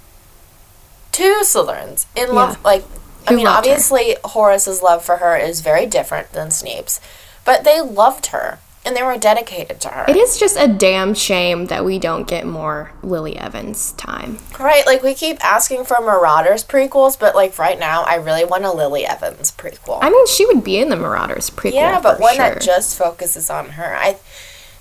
Two 1.13 1.41
Slytherins 1.43 2.07
in 2.17 2.35
love 2.35 2.57
yeah. 2.57 2.63
like 2.65 2.85
I 3.27 3.35
mean 3.35 3.47
obviously 3.47 4.13
her. 4.13 4.29
Horace's 4.31 4.83
love 4.83 5.05
for 5.05 5.17
her 5.17 5.37
is 5.37 5.61
very 5.61 5.87
different 5.87 6.33
than 6.33 6.51
Snape's, 6.51 7.01
but 7.45 7.65
they 7.65 7.81
loved 7.81 8.27
her 8.27 8.59
and 8.89 8.97
they 8.97 9.03
were 9.03 9.19
dedicated 9.19 9.83
to 9.83 9.89
her. 9.89 10.07
It 10.09 10.17
is 10.17 10.41
just 10.41 10.57
a 10.59 10.67
damn 10.67 11.13
shame 11.13 11.67
that 11.67 11.85
we 11.85 11.99
don't 11.99 12.27
get 12.27 12.47
more 12.47 12.91
Lily 13.03 13.37
Evans 13.37 13.93
time. 13.93 14.39
Right, 14.59 14.87
like 14.87 15.03
we 15.03 15.13
keep 15.13 15.45
asking 15.45 15.85
for 15.85 15.99
Marauders 16.01 16.65
prequels, 16.65 17.21
but 17.21 17.35
like 17.35 17.59
right 17.59 17.79
now, 17.79 18.03
I 18.05 18.15
really 18.15 18.47
want 18.47 18.65
a 18.65 18.73
Lily 18.73 19.05
Evans 19.05 19.53
prequel. 19.53 19.99
I 20.01 20.09
mean, 20.09 20.27
she 20.27 20.47
would 20.47 20.65
be 20.65 20.79
in 20.79 20.89
the 20.89 20.97
Marauders 20.97 21.51
prequel. 21.51 21.75
Yeah, 21.75 22.01
but 22.01 22.19
one 22.19 22.37
sure. 22.37 22.55
that 22.55 22.63
just 22.63 22.97
focuses 22.97 23.51
on 23.51 23.71
her. 23.71 23.95
I, 23.95 24.17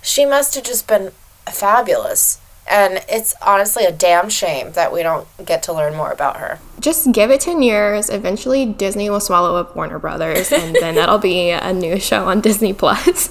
she 0.02 0.26
must 0.26 0.56
have 0.56 0.64
just 0.64 0.88
been 0.88 1.12
fabulous. 1.46 2.40
And 2.70 3.04
it's 3.08 3.34
honestly 3.46 3.86
a 3.86 3.92
damn 3.92 4.30
shame 4.30 4.74
that 4.74 4.92
we 4.92 5.02
don't 5.02 5.28
get 5.46 5.64
to 5.64 5.74
learn 5.74 5.96
more 5.96 6.12
about 6.12 6.38
her. 6.38 6.60
Just 6.80 7.12
give 7.12 7.32
it 7.32 7.42
10 7.42 7.62
years. 7.62 8.10
Eventually, 8.10 8.66
Disney 8.66 9.10
will 9.10 9.20
swallow 9.20 9.56
up 9.56 9.76
Warner 9.76 10.00
Brothers, 10.00 10.52
and 10.52 10.76
then 10.76 10.96
that'll 10.96 11.18
be 11.18 11.50
a 11.50 11.74
new 11.74 12.00
show 12.00 12.28
on 12.28 12.42
Disney 12.42 12.74
Plus. 12.74 13.30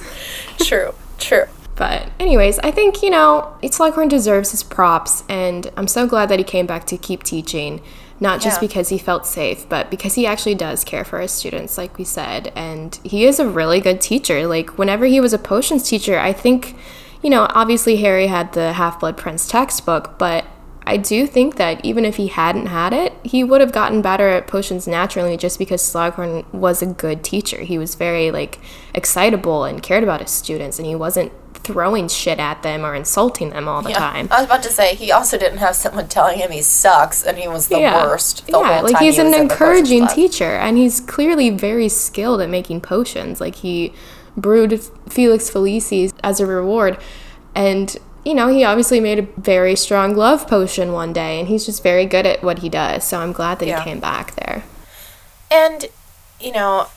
true, 0.59 0.94
true. 1.18 1.44
But, 1.77 2.09
anyways, 2.18 2.59
I 2.61 2.70
think, 2.70 3.03
you 3.03 3.11
know, 3.11 3.55
Slughorn 3.62 4.09
deserves 4.09 4.51
his 4.51 4.62
props, 4.62 5.22
and 5.29 5.70
I'm 5.77 5.88
so 5.88 6.07
glad 6.07 6.31
that 6.31 6.38
he 6.38 6.44
came 6.44 6.66
back 6.66 6.87
to 6.87 6.96
keep 6.96 7.22
teaching. 7.22 7.83
Not 8.18 8.40
just 8.40 8.57
yeah. 8.62 8.68
because 8.68 8.88
he 8.88 8.96
felt 8.96 9.27
safe, 9.27 9.68
but 9.68 9.90
because 9.90 10.14
he 10.14 10.27
actually 10.27 10.55
does 10.55 10.85
care 10.85 11.05
for 11.05 11.20
his 11.20 11.33
students, 11.33 11.77
like 11.77 11.99
we 11.99 12.05
said. 12.05 12.51
And 12.57 12.99
he 13.05 13.27
is 13.27 13.38
a 13.38 13.46
really 13.46 13.79
good 13.79 14.01
teacher. 14.01 14.46
Like, 14.46 14.79
whenever 14.79 15.05
he 15.05 15.20
was 15.20 15.35
a 15.35 15.38
potions 15.38 15.87
teacher, 15.87 16.18
I 16.18 16.33
think 16.33 16.77
you 17.22 17.31
know, 17.31 17.46
obviously 17.50 17.96
Harry 17.96 18.26
had 18.26 18.52
the 18.52 18.74
Half 18.74 19.00
Blood 19.00 19.16
Prince 19.16 19.48
textbook, 19.48 20.18
but 20.18 20.44
I 20.88 20.96
do 20.96 21.26
think 21.26 21.57
that 21.57 21.85
even 21.85 22.05
if 22.05 22.14
he 22.14 22.29
hadn't 22.29 22.66
had 22.66 22.92
it, 22.92 23.12
he 23.24 23.42
would 23.42 23.61
have 23.61 23.72
gotten 23.72 24.02
better 24.02 24.29
at 24.29 24.46
potions 24.46 24.87
naturally 24.87 25.37
just 25.37 25.59
because 25.59 25.83
Slughorn 25.83 26.50
was 26.52 26.81
a 26.81 26.87
good 26.87 27.24
teacher. 27.24 27.62
He 27.62 27.76
was 27.76 27.96
very 27.96 28.31
like 28.31 28.61
excitable 28.94 29.64
and 29.64 29.83
cared 29.83 30.05
about 30.05 30.20
his 30.20 30.31
students 30.31 30.79
and 30.79 30.87
he 30.87 30.94
wasn't 30.94 31.33
throwing 31.55 32.07
shit 32.07 32.38
at 32.38 32.62
them 32.62 32.87
or 32.87 32.94
insulting 32.94 33.50
them 33.50 33.66
all 33.66 33.83
the 33.83 33.90
yeah. 33.90 33.98
time. 33.98 34.29
I 34.31 34.37
was 34.37 34.46
about 34.46 34.62
to 34.62 34.68
say 34.68 34.94
he 34.94 35.11
also 35.11 35.37
didn't 35.37 35.59
have 35.59 35.74
someone 35.74 36.07
telling 36.07 36.38
him 36.38 36.52
he 36.52 36.62
sucks 36.62 37.24
and 37.24 37.37
he 37.37 37.48
was 37.48 37.66
the 37.66 37.81
yeah. 37.81 38.05
worst. 38.05 38.46
The 38.46 38.52
yeah, 38.52 38.81
like 38.83 38.98
he's 38.98 39.16
he 39.16 39.22
an 39.22 39.35
encouraging 39.35 40.07
teacher 40.07 40.52
and 40.52 40.79
he's 40.79 41.00
clearly 41.00 41.50
very 41.50 41.88
skilled 41.88 42.40
at 42.40 42.48
making 42.48 42.83
potions. 42.83 43.40
Like 43.40 43.57
he 43.57 43.92
brewed 44.37 44.81
Felix 45.09 45.51
Felicis 45.51 46.12
as 46.22 46.40
a 46.40 46.46
reward. 46.46 46.99
And, 47.55 47.96
you 48.25 48.35
know, 48.35 48.49
he 48.49 48.64
obviously 48.64 49.01
made 49.01 49.18
a 49.18 49.22
very 49.40 49.77
strong 49.77 50.14
love 50.14 50.46
potion 50.46 50.92
one 50.92 51.12
day, 51.12 51.40
and 51.40 51.49
he's 51.49 51.64
just 51.64 51.83
very 51.83 52.07
good 52.07 52.27
at 52.27 52.42
what 52.42 52.59
he 52.59 52.68
does. 52.68 53.05
So 53.05 53.20
I'm 53.20 53.33
glad 53.33 53.59
that 53.61 53.66
yeah. 53.66 53.79
he 53.79 53.85
came 53.85 54.01
back 54.01 54.35
there. 54.37 54.64
And, 55.51 55.87
you 56.40 56.53
know, 56.53 56.88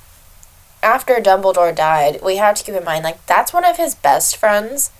after 0.81 1.15
Dumbledore 1.15 1.75
died, 1.75 2.19
we 2.23 2.37
have 2.37 2.55
to 2.55 2.63
keep 2.63 2.75
in 2.75 2.83
mind, 2.83 3.03
like, 3.03 3.25
that's 3.25 3.53
one 3.53 3.65
of 3.65 3.77
his 3.77 3.95
best 3.95 4.37
friends, 4.37 4.91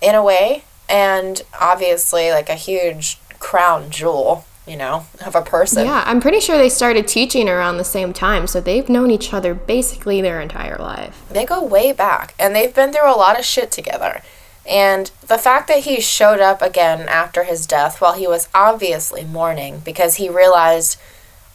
in 0.00 0.14
a 0.14 0.22
way. 0.22 0.64
And 0.88 1.42
obviously, 1.60 2.30
like, 2.30 2.48
a 2.48 2.54
huge 2.54 3.18
crown 3.38 3.90
jewel 3.90 4.46
you 4.66 4.76
know, 4.76 5.06
of 5.24 5.34
a 5.34 5.42
person. 5.42 5.84
Yeah, 5.84 6.04
I'm 6.06 6.20
pretty 6.20 6.40
sure 6.40 6.56
they 6.56 6.68
started 6.68 7.08
teaching 7.08 7.48
around 7.48 7.76
the 7.76 7.84
same 7.84 8.12
time, 8.12 8.46
so 8.46 8.60
they've 8.60 8.88
known 8.88 9.10
each 9.10 9.32
other 9.32 9.54
basically 9.54 10.20
their 10.20 10.40
entire 10.40 10.76
life. 10.76 11.24
They 11.30 11.44
go 11.44 11.64
way 11.64 11.92
back, 11.92 12.34
and 12.38 12.54
they've 12.54 12.74
been 12.74 12.92
through 12.92 13.12
a 13.12 13.16
lot 13.16 13.38
of 13.38 13.44
shit 13.44 13.70
together. 13.72 14.22
And 14.64 15.10
the 15.26 15.38
fact 15.38 15.68
that 15.68 15.80
he 15.80 16.00
showed 16.00 16.40
up 16.40 16.62
again 16.62 17.08
after 17.08 17.44
his 17.44 17.66
death 17.66 18.00
while 18.00 18.14
he 18.14 18.26
was 18.26 18.48
obviously 18.54 19.24
mourning 19.24 19.80
because 19.80 20.16
he 20.16 20.28
realized 20.28 20.98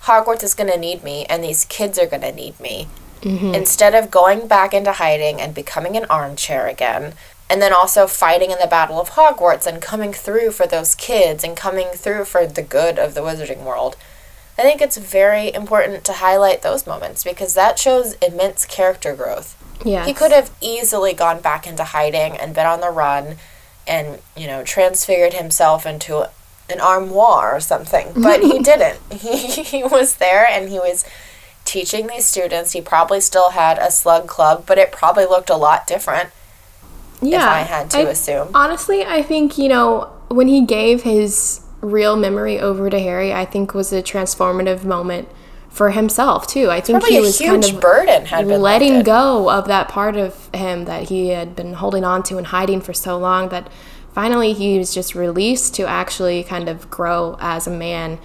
Hogwarts 0.02 0.44
is 0.44 0.54
going 0.54 0.70
to 0.70 0.78
need 0.78 1.04
me 1.04 1.26
and 1.26 1.44
these 1.44 1.66
kids 1.66 1.98
are 1.98 2.06
going 2.06 2.22
to 2.22 2.34
need 2.34 2.60
me. 2.60 2.88
Mm-hmm. 3.22 3.56
Instead 3.56 3.96
of 3.96 4.12
going 4.12 4.48
back 4.48 4.74
into 4.74 4.92
hiding 4.92 5.40
and 5.42 5.56
becoming 5.56 5.96
an 5.96 6.06
armchair 6.06 6.68
again, 6.68 7.14
and 7.50 7.62
then 7.62 7.74
also 7.74 8.08
fighting 8.08 8.52
in 8.52 8.60
the 8.60 8.68
Battle 8.68 9.00
of 9.00 9.12
Hogwarts 9.12 9.66
and 9.66 9.82
coming 9.82 10.12
through 10.14 10.52
for 10.52 10.68
those 10.68 10.96
kids 10.96 11.44
and 11.44 11.56
coming 11.56 11.88
through 11.94 12.26
for 12.26 12.46
the 12.46 12.62
good 12.62 13.00
of 13.00 13.14
the 13.14 13.22
wizarding 13.22 13.64
world. 13.64 13.96
I 14.58 14.64
think 14.64 14.82
it's 14.82 14.98
very 14.98 15.54
important 15.54 16.04
to 16.06 16.14
highlight 16.14 16.62
those 16.62 16.88
moments 16.88 17.24
because 17.24 17.54
that 17.54 17.78
shows 17.78 18.14
immense 18.16 18.66
character 18.66 19.16
growth. 19.16 19.56
Yeah. 19.86 20.06
He 20.06 20.14
could 20.14 20.32
have 20.32 20.52
easily 20.60 21.14
gone 21.14 21.42
back 21.42 21.68
into 21.68 21.84
hiding 21.84 22.36
and 22.36 22.56
been 22.56 22.66
on 22.66 22.82
the 22.82 22.90
run 22.90 23.38
and, 23.88 24.20
you 24.36 24.48
know, 24.48 24.64
transfigured 24.64 25.34
himself 25.34 25.86
into 25.86 26.30
an 26.70 26.82
armoire 26.82 27.56
or 27.56 27.60
something, 27.60 28.12
but 28.16 28.42
he 28.42 28.60
didn't. 28.64 29.00
He, 29.12 29.64
he 29.64 29.84
was 29.84 30.18
there 30.18 30.46
and 30.50 30.70
he 30.70 30.80
was 30.80 31.06
teaching 31.64 32.08
these 32.08 32.26
students. 32.26 32.72
He 32.72 32.82
probably 32.82 33.22
still 33.22 33.52
had 33.52 33.78
a 33.78 33.92
slug 33.92 34.28
club, 34.28 34.64
but 34.66 34.78
it 34.78 34.92
probably 34.92 35.26
looked 35.26 35.50
a 35.50 35.56
lot 35.56 35.88
different 35.88 36.30
yeah, 37.22 37.38
if 37.40 37.44
I 37.44 37.60
had 37.60 37.90
to 37.92 37.98
I, 38.00 38.02
assume. 38.02 38.50
Honestly, 38.54 39.06
I 39.06 39.22
think, 39.22 39.58
you 39.58 39.70
know, 39.70 40.12
when 40.30 40.48
he 40.48 40.66
gave 40.66 41.04
his 41.04 41.62
real 41.82 42.16
memory 42.16 42.60
over 42.60 42.90
to 42.90 43.00
Harry, 43.00 43.34
I 43.34 43.46
think 43.46 43.74
was 43.74 43.94
a 43.94 44.02
transformative 44.02 44.84
moment 44.84 45.30
for 45.70 45.92
himself 45.92 46.48
too. 46.48 46.72
I 46.72 46.82
think 46.82 47.06
he 47.06 47.20
was 47.20 47.38
kind 47.38 47.64
of 47.64 47.80
burden 47.80 48.26
letting 48.62 48.94
lifted. 48.94 49.06
go 49.06 49.50
of 49.50 49.68
that 49.68 49.88
part 49.88 50.16
of 50.16 50.50
him 50.54 50.86
that 50.86 51.10
he 51.10 51.30
had 51.30 51.56
been 51.56 51.74
holding 51.74 52.04
on 52.04 52.24
to 52.24 52.38
and 52.38 52.48
hiding 52.48 52.82
for 52.82 52.94
so 52.94 53.18
long 53.18 53.50
that 53.50 53.70
finally 54.12 54.54
he 54.54 54.80
was 54.80 54.94
just 54.94 55.14
released 55.14 55.76
to 55.76 55.86
actually 55.86 56.44
kind 56.44 56.68
of 56.68 56.90
grow 56.90 57.38
as 57.40 57.68
a 57.68 57.72
man 57.72 58.18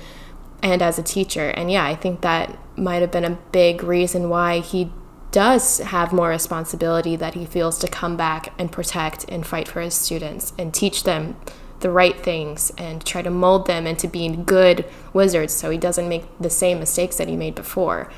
and 0.62 0.80
as 0.80 0.98
a 0.98 1.02
teacher. 1.02 1.50
And 1.50 1.70
yeah, 1.70 1.84
I 1.84 1.94
think 1.94 2.22
that 2.22 2.56
might 2.78 3.02
have 3.02 3.12
been 3.12 3.24
a 3.24 3.38
big 3.52 3.82
reason 3.82 4.30
why 4.30 4.60
he 4.60 4.90
does 5.32 5.78
have 5.78 6.12
more 6.12 6.28
responsibility 6.28 7.16
that 7.16 7.34
he 7.34 7.44
feels 7.44 7.78
to 7.80 7.88
come 7.88 8.16
back 8.16 8.52
and 8.58 8.70
protect 8.70 9.24
and 9.28 9.46
fight 9.46 9.66
for 9.66 9.80
his 9.80 9.94
students 9.94 10.52
and 10.58 10.72
teach 10.72 11.02
them 11.02 11.36
the 11.80 11.90
right 11.90 12.20
things 12.20 12.70
and 12.78 13.04
try 13.04 13.22
to 13.22 13.30
mold 13.30 13.66
them 13.66 13.86
into 13.86 14.06
being 14.06 14.44
good 14.44 14.84
wizards 15.12 15.52
so 15.52 15.70
he 15.70 15.78
doesn't 15.78 16.08
make 16.08 16.24
the 16.38 16.50
same 16.50 16.78
mistakes 16.78 17.16
that 17.16 17.28
he 17.28 17.36
made 17.36 17.54
before. 17.54 18.10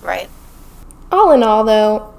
Right. 0.00 0.30
All 1.12 1.32
in 1.32 1.42
all 1.42 1.64
though, 1.64 2.14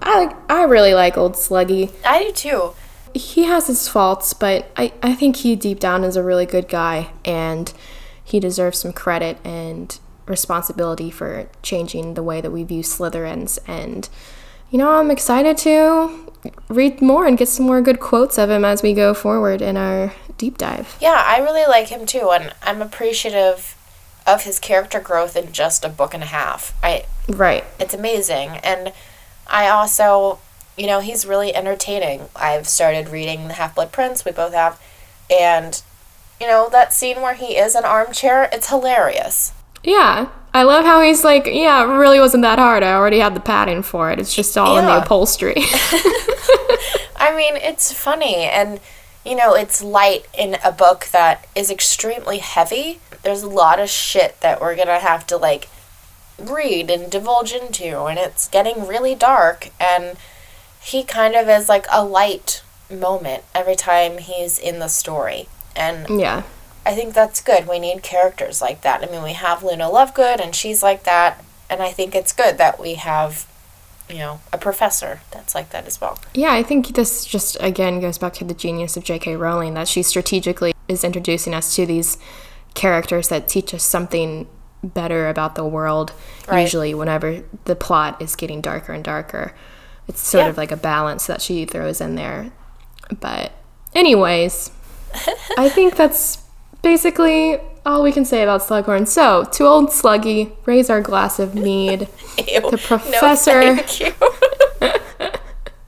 I 0.00 0.34
I 0.48 0.62
really 0.64 0.94
like 0.94 1.16
old 1.16 1.34
Sluggy. 1.34 1.92
I 2.04 2.22
do 2.22 2.32
too. 2.32 2.72
He 3.14 3.44
has 3.44 3.68
his 3.68 3.88
faults, 3.88 4.32
but 4.32 4.70
I, 4.76 4.92
I 5.02 5.14
think 5.14 5.36
he 5.36 5.54
deep 5.56 5.80
down 5.80 6.04
is 6.04 6.16
a 6.16 6.22
really 6.22 6.46
good 6.46 6.68
guy 6.68 7.10
and 7.24 7.72
he 8.22 8.40
deserves 8.40 8.78
some 8.78 8.92
credit 8.92 9.38
and 9.44 9.98
responsibility 10.26 11.10
for 11.10 11.48
changing 11.62 12.14
the 12.14 12.22
way 12.22 12.40
that 12.40 12.50
we 12.50 12.64
view 12.64 12.82
Slytherins. 12.82 13.58
And, 13.66 14.08
you 14.70 14.78
know, 14.78 14.90
I'm 14.90 15.10
excited 15.10 15.58
to 15.58 16.32
read 16.68 17.00
more 17.00 17.26
and 17.26 17.38
get 17.38 17.48
some 17.48 17.66
more 17.66 17.80
good 17.80 18.00
quotes 18.00 18.38
of 18.38 18.50
him 18.50 18.64
as 18.64 18.82
we 18.82 18.92
go 18.92 19.14
forward 19.14 19.62
in 19.62 19.76
our 19.76 20.12
deep 20.38 20.58
dive. 20.58 20.96
Yeah, 21.00 21.22
I 21.24 21.38
really 21.38 21.66
like 21.66 21.88
him 21.88 22.06
too, 22.06 22.30
and 22.30 22.54
I'm 22.62 22.82
appreciative 22.82 23.76
of 24.26 24.44
his 24.44 24.58
character 24.58 25.00
growth 25.00 25.36
in 25.36 25.52
just 25.52 25.84
a 25.84 25.88
book 25.88 26.14
and 26.14 26.22
a 26.22 26.26
half. 26.26 26.74
I 26.82 27.04
right. 27.28 27.64
It's 27.78 27.94
amazing, 27.94 28.50
and 28.62 28.92
I 29.46 29.68
also, 29.68 30.38
you 30.76 30.86
know, 30.86 31.00
he's 31.00 31.26
really 31.26 31.54
entertaining. 31.54 32.28
I've 32.34 32.66
started 32.66 33.08
reading 33.08 33.48
The 33.48 33.54
Half 33.54 33.74
Blood 33.74 33.92
Prince. 33.92 34.24
We 34.24 34.32
both 34.32 34.54
have, 34.54 34.80
and 35.30 35.82
you 36.40 36.46
know 36.46 36.68
that 36.70 36.92
scene 36.92 37.20
where 37.20 37.34
he 37.34 37.56
is 37.56 37.74
an 37.74 37.84
armchair. 37.84 38.48
It's 38.52 38.68
hilarious. 38.70 39.52
Yeah, 39.84 40.28
I 40.52 40.62
love 40.62 40.84
how 40.84 41.02
he's 41.02 41.24
like, 41.24 41.46
yeah, 41.46 41.82
it 41.84 41.96
really 41.96 42.18
wasn't 42.18 42.42
that 42.42 42.58
hard. 42.58 42.82
I 42.82 42.94
already 42.94 43.18
had 43.18 43.34
the 43.34 43.40
padding 43.40 43.82
for 43.82 44.10
it. 44.10 44.18
It's 44.18 44.34
just 44.34 44.56
all 44.56 44.78
in 44.78 44.86
the 44.86 45.02
upholstery. 45.02 45.54
I 47.16 47.34
mean, 47.36 47.56
it's 47.56 47.92
funny 47.92 48.36
and 48.44 48.80
you 49.24 49.34
know, 49.34 49.54
it's 49.54 49.82
light 49.82 50.26
in 50.36 50.58
a 50.62 50.70
book 50.70 51.06
that 51.12 51.46
is 51.56 51.70
extremely 51.70 52.38
heavy. 52.38 53.00
There's 53.22 53.42
a 53.42 53.48
lot 53.48 53.80
of 53.80 53.88
shit 53.88 54.40
that 54.42 54.60
we're 54.60 54.74
going 54.74 54.88
to 54.88 54.98
have 54.98 55.26
to 55.28 55.36
like 55.36 55.68
read 56.38 56.90
and 56.90 57.10
divulge 57.10 57.52
into 57.52 58.04
and 58.04 58.18
it's 58.18 58.48
getting 58.48 58.86
really 58.86 59.14
dark 59.14 59.70
and 59.80 60.16
he 60.82 61.02
kind 61.02 61.34
of 61.34 61.48
is 61.48 61.68
like 61.68 61.86
a 61.90 62.04
light 62.04 62.62
moment 62.90 63.44
every 63.54 63.76
time 63.76 64.18
he's 64.18 64.58
in 64.58 64.78
the 64.78 64.88
story. 64.88 65.48
And 65.74 66.20
yeah. 66.20 66.42
I 66.86 66.94
think 66.94 67.14
that's 67.14 67.40
good. 67.40 67.66
We 67.66 67.78
need 67.78 68.02
characters 68.02 68.60
like 68.60 68.82
that. 68.82 69.02
I 69.02 69.10
mean, 69.10 69.22
we 69.22 69.32
have 69.32 69.62
Luna 69.62 69.84
Lovegood 69.84 70.40
and 70.40 70.54
she's 70.54 70.82
like 70.82 71.04
that 71.04 71.42
and 71.70 71.82
I 71.82 71.90
think 71.90 72.14
it's 72.14 72.32
good 72.32 72.58
that 72.58 72.78
we 72.80 72.94
have 72.94 73.46
you 74.08 74.18
know, 74.18 74.40
a 74.52 74.58
professor 74.58 75.20
that's 75.30 75.54
like 75.54 75.70
that 75.70 75.86
as 75.86 75.98
well. 75.98 76.18
Yeah, 76.34 76.52
I 76.52 76.62
think 76.62 76.88
this 76.88 77.24
just 77.24 77.56
again 77.58 78.00
goes 78.00 78.18
back 78.18 78.34
to 78.34 78.44
the 78.44 78.52
genius 78.52 78.98
of 78.98 79.04
J.K. 79.04 79.34
Rowling 79.36 79.72
that 79.74 79.88
she 79.88 80.02
strategically 80.02 80.74
is 80.88 81.04
introducing 81.04 81.54
us 81.54 81.74
to 81.76 81.86
these 81.86 82.18
characters 82.74 83.28
that 83.28 83.48
teach 83.48 83.72
us 83.72 83.82
something 83.82 84.46
better 84.82 85.28
about 85.28 85.54
the 85.54 85.64
world. 85.64 86.12
Right. 86.46 86.60
Usually, 86.60 86.92
whenever 86.94 87.44
the 87.64 87.74
plot 87.74 88.20
is 88.20 88.36
getting 88.36 88.60
darker 88.60 88.92
and 88.92 89.02
darker, 89.02 89.54
it's 90.06 90.20
sort 90.20 90.44
Yeah. 90.44 90.50
of 90.50 90.58
like 90.58 90.70
a 90.70 90.76
balance 90.76 91.26
that 91.26 91.40
she 91.40 91.64
throws 91.64 92.02
in 92.02 92.14
there. 92.14 92.52
But, 93.20 93.52
anyways, 93.94 94.70
I 95.56 95.70
think 95.70 95.96
that's 95.96 96.43
basically 96.84 97.58
all 97.84 98.02
we 98.02 98.12
can 98.12 98.24
say 98.24 98.42
about 98.42 98.60
Slughorn. 98.62 99.08
So, 99.08 99.44
to 99.44 99.64
old 99.64 99.88
Sluggy, 99.88 100.52
raise 100.66 100.88
our 100.88 101.00
glass 101.00 101.38
of 101.40 101.54
mead. 101.54 102.08
Ew. 102.38 102.70
The 102.70 102.78
professor- 102.78 103.64
No, 103.64 103.76
thank 103.76 104.00
you. 104.00 104.12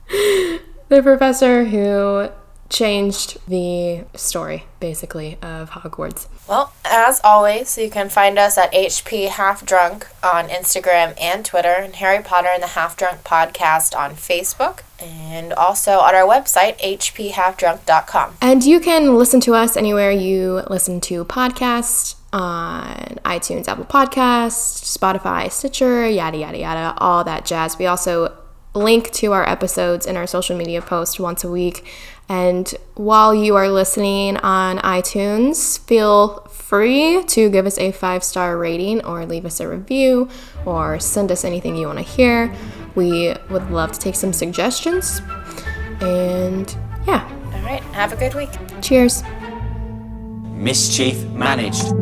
the 0.89 1.01
professor 1.01 1.65
who 1.65 2.29
changed 2.69 3.37
the 3.47 4.03
story 4.15 4.65
basically 4.79 5.37
of 5.41 5.69
Hogwarts. 5.71 6.27
Well, 6.47 6.73
as 6.85 7.19
always, 7.23 7.77
you 7.77 7.89
can 7.89 8.09
find 8.09 8.39
us 8.39 8.57
at 8.57 8.71
HP 8.73 9.27
Half 9.27 9.65
Drunk 9.65 10.07
on 10.23 10.47
Instagram 10.47 11.13
and 11.19 11.45
Twitter, 11.45 11.75
and 11.77 11.95
Harry 11.95 12.23
Potter 12.23 12.49
and 12.53 12.63
the 12.63 12.67
Half 12.67 12.95
Drunk 12.95 13.23
podcast 13.23 13.97
on 13.97 14.11
Facebook, 14.11 14.81
and 14.99 15.53
also 15.53 15.99
on 15.99 16.15
our 16.15 16.27
website, 16.27 16.79
hphalfdrunk.com. 16.79 18.35
And 18.41 18.63
you 18.63 18.79
can 18.79 19.15
listen 19.15 19.41
to 19.41 19.53
us 19.55 19.75
anywhere 19.75 20.11
you 20.11 20.61
listen 20.69 21.01
to 21.01 21.25
podcasts 21.25 22.15
on 22.31 23.19
iTunes, 23.25 23.67
Apple 23.67 23.85
Podcasts, 23.85 24.97
Spotify, 24.97 25.51
Stitcher, 25.51 26.07
yada 26.07 26.37
yada 26.37 26.57
yada, 26.57 26.93
all 26.97 27.23
that 27.23 27.45
jazz. 27.45 27.77
We 27.77 27.85
also 27.85 28.35
link 28.73 29.11
to 29.11 29.33
our 29.33 29.47
episodes 29.47 30.05
in 30.05 30.15
our 30.15 30.27
social 30.27 30.55
media 30.55 30.81
post 30.81 31.19
once 31.19 31.43
a 31.43 31.49
week. 31.49 31.85
And 32.29 32.73
while 32.95 33.33
you 33.33 33.55
are 33.55 33.69
listening 33.69 34.37
on 34.37 34.79
iTunes, 34.79 35.79
feel 35.79 36.39
free 36.51 37.23
to 37.23 37.49
give 37.49 37.65
us 37.65 37.77
a 37.77 37.91
five 37.93 38.23
star 38.23 38.57
rating 38.57 39.03
or 39.05 39.25
leave 39.25 39.45
us 39.45 39.59
a 39.61 39.67
review 39.67 40.27
or 40.65 40.99
send 40.99 41.31
us 41.31 41.45
anything 41.45 41.75
you 41.77 41.87
want 41.87 41.99
to 41.99 42.03
hear. 42.03 42.53
We 42.95 43.33
would 43.49 43.69
love 43.71 43.93
to 43.93 43.99
take 43.99 44.15
some 44.15 44.33
suggestions. 44.33 45.21
And 46.01 46.75
yeah, 47.07 47.27
All 47.53 47.61
right, 47.61 47.81
have 47.93 48.11
a 48.11 48.17
good 48.17 48.33
week. 48.33 48.49
cheers. 48.81 49.23
Mischief 50.53 51.23
managed. 51.29 51.93